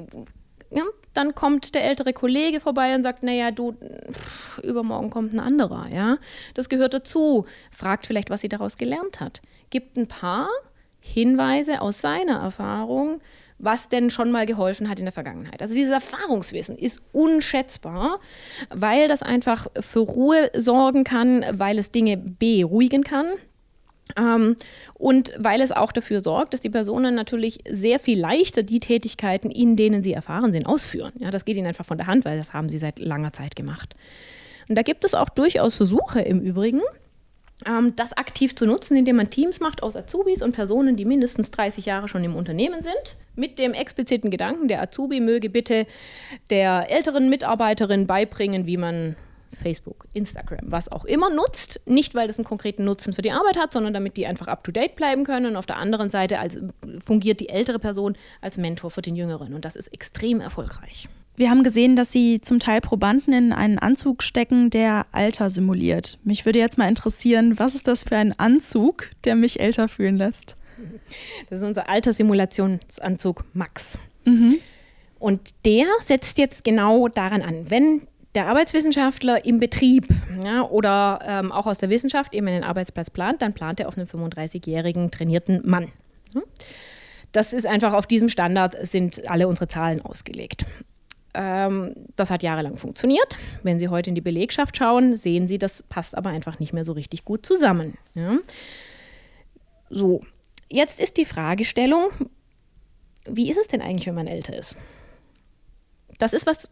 [0.72, 5.39] ja, dann kommt der ältere Kollege vorbei und sagt, naja, du, pff, übermorgen kommt ein
[5.39, 6.18] anderer, ja.
[6.53, 7.45] Das gehört dazu.
[7.72, 9.41] Fragt vielleicht, was sie daraus gelernt hat.
[9.70, 10.49] Gibt ein paar
[10.99, 13.22] Hinweise aus seiner Erfahrung,
[13.57, 15.62] was denn schon mal geholfen hat in der Vergangenheit.
[15.62, 18.20] Also dieses Erfahrungswissen ist unschätzbar,
[18.70, 23.28] weil das einfach für Ruhe sorgen kann, weil es Dinge beruhigen kann.
[24.18, 24.55] Ähm,
[24.95, 29.51] und weil es auch dafür sorgt, dass die Personen natürlich sehr viel leichter die Tätigkeiten,
[29.51, 31.14] in denen sie erfahren sind, ausführen.
[31.20, 33.55] Ja, das geht ihnen einfach von der Hand, weil das haben sie seit langer Zeit
[33.55, 33.95] gemacht.
[34.68, 36.82] Und da gibt es auch durchaus Versuche im Übrigen,
[37.68, 41.51] ähm, das aktiv zu nutzen, indem man Teams macht aus Azubis und Personen, die mindestens
[41.51, 45.86] 30 Jahre schon im Unternehmen sind, mit dem expliziten Gedanken, der Azubi möge bitte
[46.49, 49.16] der älteren Mitarbeiterin beibringen, wie man
[49.54, 51.80] Facebook, Instagram, was auch immer nutzt.
[51.86, 54.95] Nicht, weil das einen konkreten Nutzen für die Arbeit hat, sondern damit die einfach up-to-date
[54.95, 55.45] bleiben können.
[55.47, 56.60] Und auf der anderen Seite als,
[57.04, 59.54] fungiert die ältere Person als Mentor für den Jüngeren.
[59.54, 61.08] Und das ist extrem erfolgreich.
[61.36, 66.20] Wir haben gesehen, dass Sie zum Teil Probanden in einen Anzug stecken, der Alter simuliert.
[66.26, 70.18] Mich würde jetzt mal interessieren, was ist das für ein Anzug, der mich älter fühlen
[70.18, 70.58] lässt?
[71.50, 74.00] Das ist unser Alterssimulationsanzug Max.
[74.26, 74.60] Mhm.
[75.18, 78.02] Und der setzt jetzt genau daran an, wenn
[78.40, 80.08] der Arbeitswissenschaftler im Betrieb
[80.46, 83.98] ja, oder ähm, auch aus der Wissenschaft eben einen Arbeitsplatz plant, dann plant er auf
[83.98, 85.92] einen 35-jährigen trainierten Mann.
[87.34, 90.66] Das ist einfach auf diesem Standard sind alle unsere Zahlen ausgelegt.
[91.34, 93.38] Ähm, das hat jahrelang funktioniert.
[93.62, 96.86] Wenn Sie heute in die Belegschaft schauen, sehen Sie, das passt aber einfach nicht mehr
[96.86, 97.98] so richtig gut zusammen.
[98.16, 98.38] Ja.
[99.90, 100.22] So,
[100.70, 102.06] jetzt ist die Fragestellung,
[103.26, 104.78] wie ist es denn eigentlich, wenn man älter ist?
[106.20, 106.70] Das ist was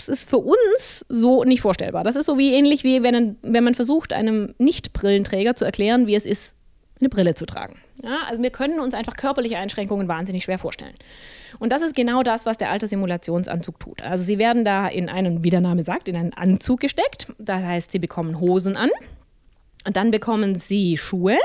[0.00, 2.04] das ist für uns so nicht vorstellbar.
[2.04, 6.14] Das ist so wie ähnlich wie wenn, wenn man versucht, einem Nicht-Brillenträger zu erklären, wie
[6.14, 6.56] es ist,
[7.00, 7.76] eine Brille zu tragen.
[8.02, 10.94] Ja, also wir können uns einfach körperliche Einschränkungen wahnsinnig schwer vorstellen.
[11.58, 14.02] Und das ist genau das, was der alte Simulationsanzug tut.
[14.02, 17.28] Also sie werden da in einen, wie der Name sagt, in einen Anzug gesteckt.
[17.38, 18.90] Das heißt, sie bekommen Hosen an
[19.86, 21.36] und dann bekommen sie Schuhe,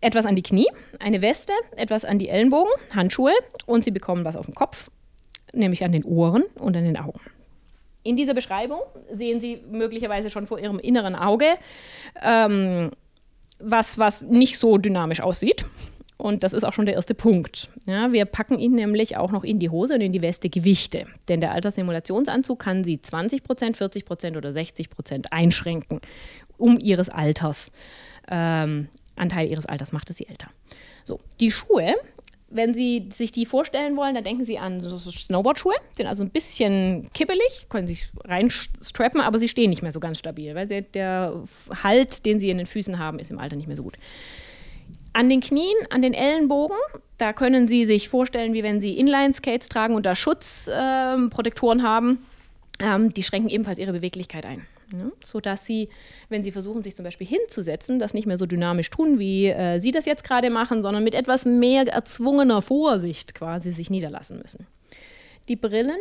[0.00, 0.68] etwas an die Knie,
[1.00, 3.32] eine Weste, etwas an die Ellenbogen, Handschuhe
[3.66, 4.90] und sie bekommen was auf dem Kopf,
[5.52, 7.20] nämlich an den Ohren und an den Augen.
[8.04, 8.80] In dieser Beschreibung
[9.10, 11.46] sehen Sie möglicherweise schon vor Ihrem inneren Auge
[12.22, 12.90] ähm,
[13.58, 15.66] was, was nicht so dynamisch aussieht.
[16.16, 17.68] Und das ist auch schon der erste Punkt.
[17.86, 21.06] Ja, wir packen ihn nämlich auch noch in die Hose und in die Weste Gewichte.
[21.28, 26.00] Denn der Alterssimulationsanzug kann Sie 20 Prozent, 40 Prozent oder 60 Prozent einschränken,
[26.56, 27.72] um Ihres Alters.
[28.30, 30.48] Ähm, Anteil Ihres Alters macht es Sie älter.
[31.04, 31.94] So, die Schuhe
[32.54, 36.30] wenn Sie sich die vorstellen wollen, dann denken Sie an so Snowboardschuhe, sind also ein
[36.30, 40.82] bisschen kippelig, können sich reinstrappen, aber sie stehen nicht mehr so ganz stabil, weil der,
[40.82, 41.42] der
[41.82, 43.96] Halt, den Sie in den Füßen haben, ist im Alter nicht mehr so gut.
[45.12, 46.76] An den Knien, an den Ellenbogen,
[47.18, 52.26] da können Sie sich vorstellen, wie wenn Sie Inline-Skates tragen und da Schutzprotektoren ähm, haben.
[52.80, 54.66] Ähm, die schränken ebenfalls Ihre Beweglichkeit ein.
[54.98, 55.88] Ja, sodass sie,
[56.28, 59.78] wenn sie versuchen, sich zum Beispiel hinzusetzen, das nicht mehr so dynamisch tun, wie äh,
[59.78, 64.66] sie das jetzt gerade machen, sondern mit etwas mehr erzwungener Vorsicht quasi sich niederlassen müssen.
[65.48, 65.98] Die Brillen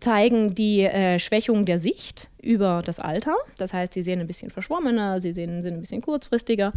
[0.00, 3.36] zeigen die äh, Schwächung der Sicht über das Alter.
[3.58, 6.72] Das heißt, sie sehen ein bisschen verschwommener, sie sehen, sind ein bisschen kurzfristiger.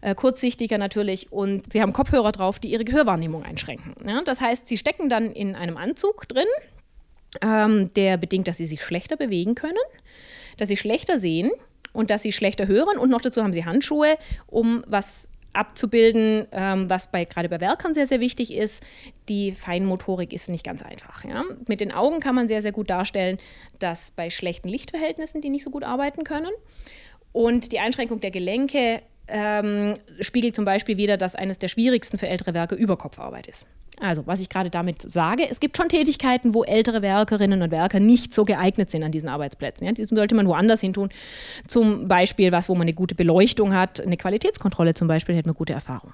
[0.00, 3.94] Äh, kurzsichtiger natürlich und sie haben Kopfhörer drauf, die ihre Gehörwahrnehmung einschränken.
[4.06, 6.46] Ja, das heißt, sie stecken dann in einem Anzug drin,
[7.42, 9.76] ähm, der bedingt, dass sie sich schlechter bewegen können,
[10.58, 11.50] dass sie schlechter sehen
[11.92, 16.88] und dass sie schlechter hören und noch dazu haben sie Handschuhe, um was abzubilden, ähm,
[16.88, 18.84] was bei, gerade bei Werkern sehr, sehr wichtig ist.
[19.28, 21.24] Die Feinmotorik ist nicht ganz einfach.
[21.24, 21.42] Ja?
[21.66, 23.38] Mit den Augen kann man sehr, sehr gut darstellen,
[23.78, 26.50] dass bei schlechten Lichtverhältnissen die nicht so gut arbeiten können.
[27.32, 32.28] Und die Einschränkung der Gelenke ähm, spiegelt zum Beispiel wieder, dass eines der schwierigsten für
[32.28, 33.66] ältere Werke Überkopfarbeit ist.
[34.00, 38.00] Also, was ich gerade damit sage, es gibt schon Tätigkeiten, wo ältere Werkerinnen und Werker
[38.00, 39.86] nicht so geeignet sind an diesen Arbeitsplätzen.
[39.86, 41.08] Ja, die sollte man woanders hin tun.
[41.66, 45.56] Zum Beispiel was, wo man eine gute Beleuchtung hat, eine Qualitätskontrolle zum Beispiel, hätte man
[45.56, 46.12] gute Erfahrung.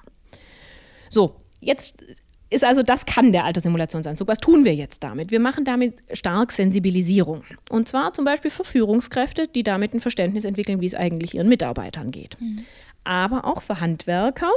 [1.09, 2.03] So, jetzt
[2.49, 4.27] ist also, das kann der Alterssimulationsanzug.
[4.27, 5.31] Was tun wir jetzt damit?
[5.31, 7.43] Wir machen damit stark Sensibilisierung.
[7.69, 11.49] Und zwar zum Beispiel für Führungskräfte, die damit ein Verständnis entwickeln, wie es eigentlich ihren
[11.49, 12.39] Mitarbeitern geht.
[12.39, 12.63] Mhm.
[13.05, 14.51] Aber auch für Handwerker,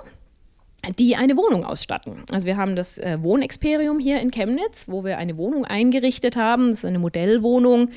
[0.99, 2.23] die eine Wohnung ausstatten.
[2.33, 6.71] Also wir haben das äh, Wohnexperium hier in Chemnitz, wo wir eine Wohnung eingerichtet haben.
[6.71, 7.91] Das ist eine Modellwohnung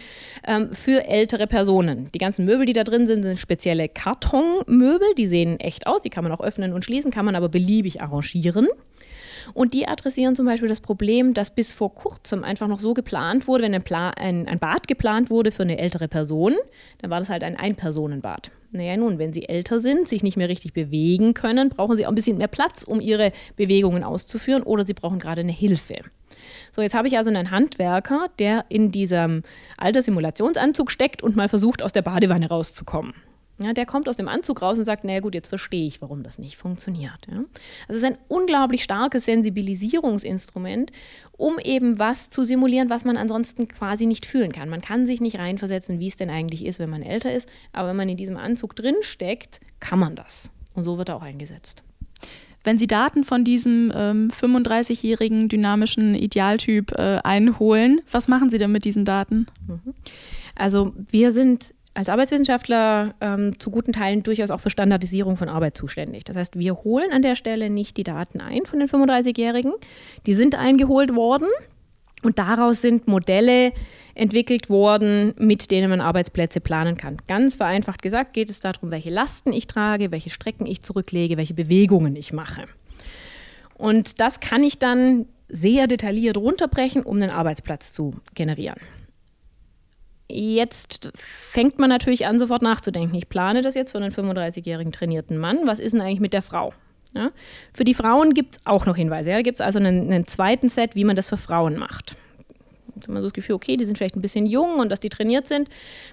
[0.45, 2.09] ähm, für ältere Personen.
[2.13, 5.13] Die ganzen Möbel, die da drin sind, sind spezielle Kartonmöbel.
[5.17, 8.01] Die sehen echt aus, die kann man auch öffnen und schließen, kann man aber beliebig
[8.01, 8.67] arrangieren.
[9.53, 13.47] Und die adressieren zum Beispiel das Problem, dass bis vor kurzem einfach noch so geplant
[13.47, 16.55] wurde, wenn ein, Pla ein, ein Bad geplant wurde für eine ältere Person,
[16.99, 18.51] dann war das halt ein Ein-Personen-Bad.
[18.73, 22.11] Naja, nun, wenn sie älter sind, sich nicht mehr richtig bewegen können, brauchen sie auch
[22.11, 25.97] ein bisschen mehr Platz, um ihre Bewegungen auszuführen oder sie brauchen gerade eine Hilfe.
[26.73, 29.43] So, jetzt habe ich also einen Handwerker, der in diesem
[29.77, 33.13] Alterssimulationsanzug steckt und mal versucht, aus der Badewanne rauszukommen.
[33.59, 36.23] Ja, der kommt aus dem Anzug raus und sagt, naja gut, jetzt verstehe ich, warum
[36.23, 37.27] das nicht funktioniert.
[37.29, 37.37] Ja.
[37.87, 40.91] Also es ist ein unglaublich starkes Sensibilisierungsinstrument,
[41.37, 44.69] um eben was zu simulieren, was man ansonsten quasi nicht fühlen kann.
[44.69, 47.89] Man kann sich nicht reinversetzen, wie es denn eigentlich ist, wenn man älter ist, aber
[47.89, 50.49] wenn man in diesem Anzug drin steckt, kann man das.
[50.73, 51.83] Und so wird er auch eingesetzt.
[52.63, 58.71] Wenn Sie Daten von diesem ähm, 35-jährigen dynamischen Idealtyp äh, einholen, was machen Sie denn
[58.71, 59.47] mit diesen Daten?
[59.67, 59.93] Mhm.
[60.55, 65.75] Also wir sind als Arbeitswissenschaftler ähm, zu guten Teilen durchaus auch für Standardisierung von Arbeit
[65.75, 66.23] zuständig.
[66.23, 69.73] Das heißt, wir holen an der Stelle nicht die Daten ein von den 35-Jährigen.
[70.25, 71.47] Die sind eingeholt worden
[72.23, 73.73] und daraus sind Modelle
[74.15, 77.17] entwickelt worden, mit denen man Arbeitsplätze planen kann.
[77.27, 81.53] Ganz vereinfacht gesagt geht es darum, welche Lasten ich trage, welche Strecken ich zurücklege, welche
[81.53, 82.65] Bewegungen ich mache.
[83.73, 88.79] Und das kann ich dann sehr detailliert runterbrechen, um einen Arbeitsplatz zu generieren.
[90.31, 93.15] Jetzt fängt man natürlich an, sofort nachzudenken.
[93.15, 95.59] Ich plane das jetzt für einen 35-jährigen trainierten Mann.
[95.65, 96.73] Was ist denn eigentlich mit der Frau?
[97.13, 97.31] Ja?
[97.73, 99.31] Für die Frauen gibt es auch noch Hinweise.
[99.31, 99.37] Ja?
[99.37, 102.15] Da gibt es also einen, einen, zweiten Set, wie man das für Frauen macht.
[102.95, 105.09] Hat man so das Gefühl, okay, die sind vielleicht ein bisschen jung und dass die
[105.09, 105.69] trainiert sind.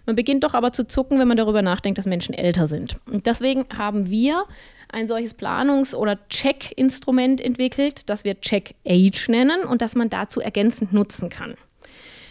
[0.06, 2.96] Man beginnt doch aber zu zucken, wenn man darüber nachdenkt, dass Menschen älter sind.
[3.10, 4.44] Und deswegen haben wir
[4.90, 10.92] ein solches Planungs- oder Check-Instrument entwickelt, das wir Check-Age nennen und das man dazu ergänzend
[10.92, 11.54] nutzen kann.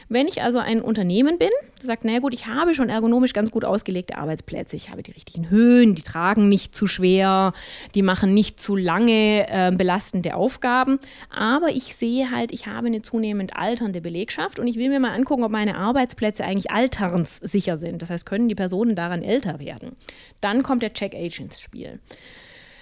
[0.09, 3.51] Wenn ich also ein Unternehmen bin, das sagt, naja gut, ich habe schon ergonomisch ganz
[3.51, 7.51] gut ausgelegte Arbeitsplätze, ich habe die richtigen Höhen, die tragen nicht zu schwer,
[7.93, 10.99] die machen nicht zu lange äh, belastende Aufgaben,
[11.29, 15.13] aber ich sehe halt, ich habe eine zunehmend alternde Belegschaft und ich will mir mal
[15.13, 18.01] angucken, ob meine Arbeitsplätze eigentlich alternssicher sind.
[18.01, 19.97] Das heißt, können die Personen daran älter werden?
[20.39, 21.99] Dann kommt der Check-Age ins Spiel.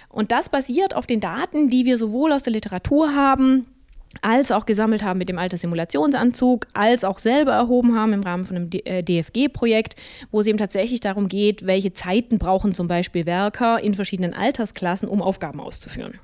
[0.08, 3.66] Und das basiert auf den Daten, die wir sowohl aus der Literatur haben,
[4.22, 8.56] als auch gesammelt haben mit dem Alterssimulationsanzug, als auch selber erhoben haben im Rahmen von
[8.56, 13.80] einem DFG-Projekt, äh, wo es eben tatsächlich darum geht, welche Zeiten brauchen zum Beispiel Werker
[13.80, 16.18] in verschiedenen Altersklassen, um Aufgaben auszuführen.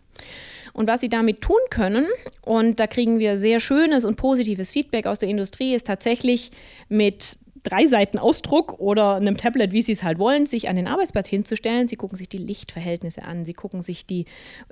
[0.73, 2.07] Und was sie damit tun können,
[2.43, 6.51] und da kriegen wir sehr schönes und positives Feedback aus der Industrie, ist tatsächlich
[6.89, 10.89] mit drei Seiten Ausdruck oder einem Tablet, wie sie es halt wollen, sich an den
[10.89, 11.89] Arbeitsplatz hinzustellen.
[11.89, 14.25] Sie gucken sich die Lichtverhältnisse an, sie gucken sich die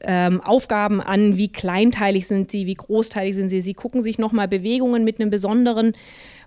[0.03, 3.61] ähm, Aufgaben an, wie kleinteilig sind sie, wie großteilig sind sie.
[3.61, 5.93] Sie gucken sich nochmal Bewegungen mit einem besonderen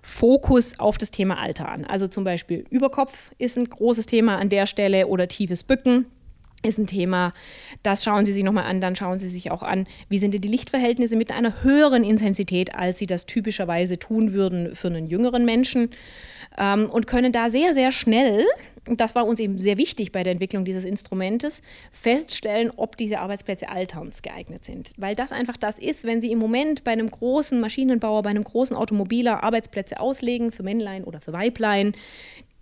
[0.02, 1.84] Fokus auf das Thema Alter an.
[1.84, 6.06] Also zum Beispiel Überkopf ist ein großes Thema an der Stelle oder tiefes Bücken
[6.64, 7.32] ist ein Thema.
[7.82, 8.80] Das schauen Sie sich nochmal an.
[8.80, 12.74] Dann schauen Sie sich auch an, wie sind denn die Lichtverhältnisse mit einer höheren Intensität,
[12.74, 15.90] als Sie das typischerweise tun würden für einen jüngeren Menschen.
[16.56, 18.44] Ähm, und können da sehr, sehr schnell,
[18.86, 23.68] das war uns eben sehr wichtig bei der Entwicklung dieses Instrumentes, feststellen, ob diese Arbeitsplätze
[23.68, 24.92] alternsgeeignet sind.
[24.96, 28.44] Weil das einfach das ist, wenn Sie im Moment bei einem großen Maschinenbauer, bei einem
[28.44, 31.94] großen Automobiler Arbeitsplätze auslegen für Männlein oder für Weiblein,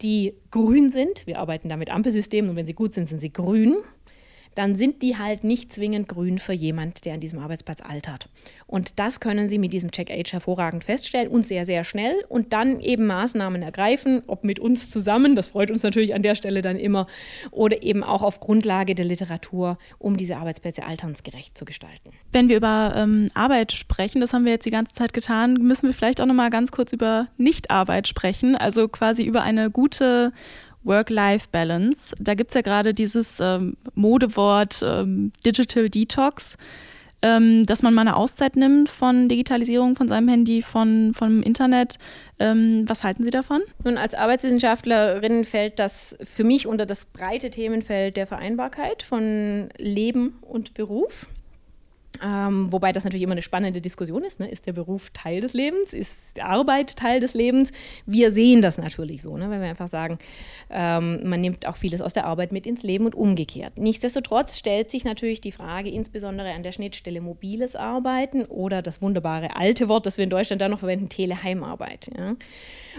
[0.00, 3.32] die grün sind, wir arbeiten da mit Ampelsystemen und wenn sie gut sind, sind sie
[3.32, 3.76] grün,
[4.54, 8.28] dann sind die halt nicht zwingend grün für jemand, der an diesem Arbeitsplatz altert.
[8.66, 12.80] Und das können Sie mit diesem Check-Age hervorragend feststellen und sehr, sehr schnell und dann
[12.80, 16.78] eben Maßnahmen ergreifen, ob mit uns zusammen, das freut uns natürlich an der Stelle dann
[16.78, 17.06] immer,
[17.50, 22.10] oder eben auch auf Grundlage der Literatur, um diese Arbeitsplätze alternsgerecht zu gestalten.
[22.32, 25.86] Wenn wir über ähm, Arbeit sprechen, das haben wir jetzt die ganze Zeit getan, müssen
[25.86, 30.32] wir vielleicht auch noch mal ganz kurz über Nichtarbeit sprechen, also quasi über eine gute
[30.84, 32.14] Work-Life-Balance.
[32.18, 36.56] Da gibt es ja gerade dieses ähm, Modewort ähm, Digital Detox,
[37.22, 41.98] ähm, dass man mal eine Auszeit nimmt von Digitalisierung, von seinem Handy, von, vom Internet.
[42.38, 43.62] Ähm, was halten Sie davon?
[43.84, 50.38] Nun, als Arbeitswissenschaftlerin fällt das für mich unter das breite Themenfeld der Vereinbarkeit von Leben
[50.42, 51.28] und Beruf.
[52.24, 54.38] Ähm, wobei das natürlich immer eine spannende Diskussion ist.
[54.38, 54.48] Ne?
[54.48, 55.92] Ist der Beruf Teil des Lebens?
[55.92, 57.72] Ist Arbeit Teil des Lebens?
[58.06, 59.50] Wir sehen das natürlich so, ne?
[59.50, 60.18] wenn wir einfach sagen,
[60.70, 63.78] ähm, man nimmt auch vieles aus der Arbeit mit ins Leben und umgekehrt.
[63.78, 69.56] Nichtsdestotrotz stellt sich natürlich die Frage, insbesondere an der Schnittstelle mobiles Arbeiten oder das wunderbare
[69.56, 72.10] alte Wort, das wir in Deutschland dann noch verwenden, Teleheimarbeit.
[72.16, 72.36] Ja?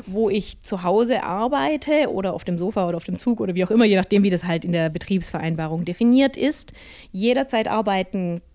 [0.06, 3.64] Wo ich zu Hause arbeite oder auf dem Sofa oder auf dem Zug oder wie
[3.64, 6.74] auch immer, je nachdem, wie das halt in der Betriebsvereinbarung definiert ist,
[7.12, 8.53] jederzeit arbeiten kann,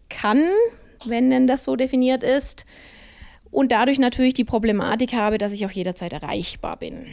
[1.05, 2.65] wenn denn das so definiert ist.
[3.51, 7.07] Und dadurch natürlich die Problematik habe, dass ich auch jederzeit erreichbar bin.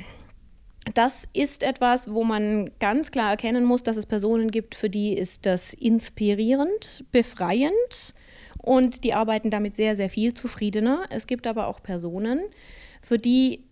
[0.93, 5.13] Das ist etwas, wo man ganz klar erkennen muss, dass es Personen gibt, für die
[5.13, 8.13] ist das inspirierend, befreiend
[8.61, 11.05] und die arbeiten damit sehr, sehr viel zufriedener.
[11.09, 12.41] Es gibt aber auch Personen,
[13.01, 13.63] für die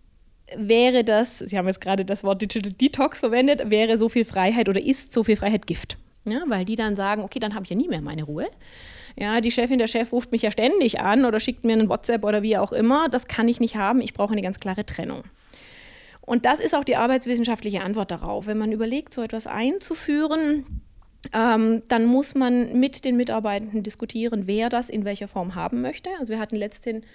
[0.55, 4.67] wäre das, Sie haben jetzt gerade das Wort Digital Detox verwendet, wäre so viel Freiheit
[4.69, 5.97] oder ist so viel Freiheit Gift.
[6.25, 8.47] Ja, weil die dann sagen, okay, dann habe ich ja nie mehr meine Ruhe.
[9.15, 12.25] Ja, die Chefin, der Chef ruft mich ja ständig an oder schickt mir einen WhatsApp
[12.25, 13.09] oder wie auch immer.
[13.09, 14.01] Das kann ich nicht haben.
[14.01, 15.23] Ich brauche eine ganz klare Trennung.
[16.21, 18.47] Und das ist auch die arbeitswissenschaftliche Antwort darauf.
[18.47, 20.81] Wenn man überlegt, so etwas einzuführen,
[21.33, 26.09] ähm, dann muss man mit den Mitarbeitenden diskutieren, wer das in welcher Form haben möchte.
[26.19, 27.05] Also wir hatten letztens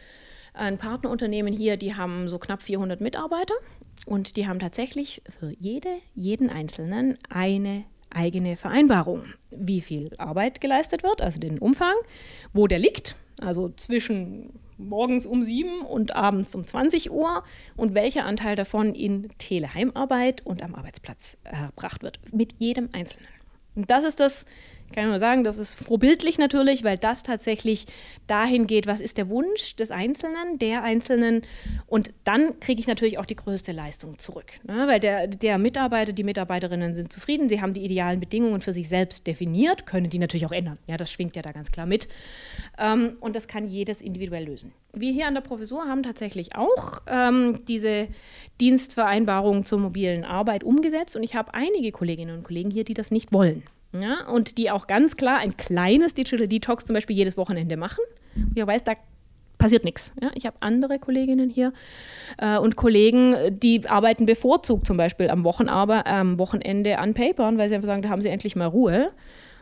[0.55, 3.55] ein Partnerunternehmen hier, die haben so knapp 400 Mitarbeiter
[4.07, 11.03] und die haben tatsächlich für jede, jeden Einzelnen eine eigene Vereinbarung, wie viel Arbeit geleistet
[11.03, 11.95] wird, also den Umfang,
[12.53, 17.43] wo der liegt, also zwischen morgens um 7 und abends um 20 Uhr
[17.77, 23.29] und welcher Anteil davon in Teleheimarbeit und am Arbeitsplatz erbracht wird, mit jedem Einzelnen.
[23.75, 24.45] Und das ist das
[24.93, 27.87] kann ich nur sagen, das ist vorbildlich natürlich, weil das tatsächlich
[28.27, 31.43] dahin geht, was ist der Wunsch des Einzelnen, der Einzelnen.
[31.87, 34.53] Und dann kriege ich natürlich auch die größte Leistung zurück.
[34.67, 34.85] Ne?
[34.87, 38.89] Weil der, der Mitarbeiter, die Mitarbeiterinnen sind zufrieden, sie haben die idealen Bedingungen für sich
[38.89, 40.79] selbst definiert, können die natürlich auch ändern.
[40.87, 42.09] Ja, das schwingt ja da ganz klar mit.
[42.79, 44.73] Ähm, und das kann jedes individuell lösen.
[44.95, 48.09] Wir hier an der Professur haben tatsächlich auch ähm, diese
[48.61, 51.15] Dienstvereinbarung zur mobilen Arbeit umgesetzt.
[51.15, 53.63] Und ich habe einige Kolleginnen und Kollegen hier, die das nicht wollen.
[53.93, 58.05] Ja, und die auch ganz klar ein kleines Digital Detox zum Beispiel jedes Wochenende machen.
[58.37, 58.93] Und ich weiß, da
[59.57, 60.13] passiert nichts.
[60.23, 61.73] Ja, ich habe andere Kolleginnen hier
[62.39, 67.69] äh, und Kollegen, die arbeiten bevorzugt zum Beispiel am, Wochenarbe am Wochenende an Papern, weil
[67.69, 69.11] sie einfach sagen, da haben sie endlich mal Ruhe.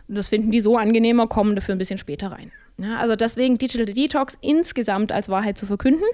[0.09, 2.53] Und das finden die so angenehmer, kommen dafür ein bisschen später rein.
[2.79, 6.05] Ja, also deswegen Digital Detox insgesamt als Wahrheit zu verkünden.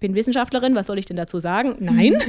[0.00, 1.76] Ich bin Wissenschaftlerin, was soll ich denn dazu sagen?
[1.78, 2.16] Nein.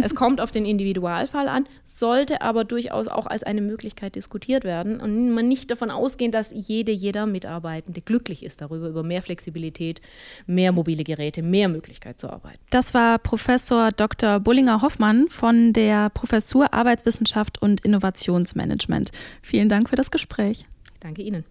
[0.00, 5.00] Es kommt auf den Individualfall an, sollte aber durchaus auch als eine Möglichkeit diskutiert werden
[5.00, 10.00] und man nicht davon ausgehen, dass jede, jeder Mitarbeitende glücklich ist darüber, über mehr Flexibilität,
[10.46, 12.60] mehr mobile Geräte, mehr Möglichkeit zu arbeiten.
[12.70, 14.38] Das war Professor Dr.
[14.38, 19.10] Bullinger Hoffmann von der Professur Arbeitswissenschaft und Innovationsmanagement.
[19.42, 20.64] Vielen Dank für das Gespräch.
[21.00, 21.44] Danke Ihnen.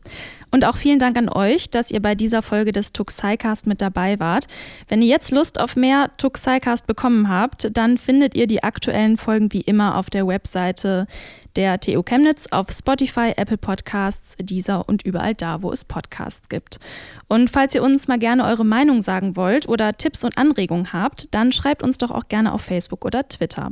[0.51, 4.19] Und auch vielen Dank an euch, dass ihr bei dieser Folge des Tuxicast mit dabei
[4.19, 4.47] wart.
[4.87, 9.51] Wenn ihr jetzt Lust auf mehr Tuxicast bekommen habt, dann findet ihr die aktuellen Folgen
[9.53, 11.07] wie immer auf der Webseite
[11.55, 16.79] der TU Chemnitz auf Spotify, Apple Podcasts, Deezer und überall da, wo es Podcasts gibt.
[17.27, 21.33] Und falls ihr uns mal gerne eure Meinung sagen wollt oder Tipps und Anregungen habt,
[21.33, 23.71] dann schreibt uns doch auch gerne auf Facebook oder Twitter.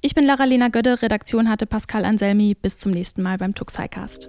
[0.00, 2.56] Ich bin Lara-Lena Gödde, Redaktion hatte Pascal Anselmi.
[2.60, 4.28] Bis zum nächsten Mal beim Tuxicast.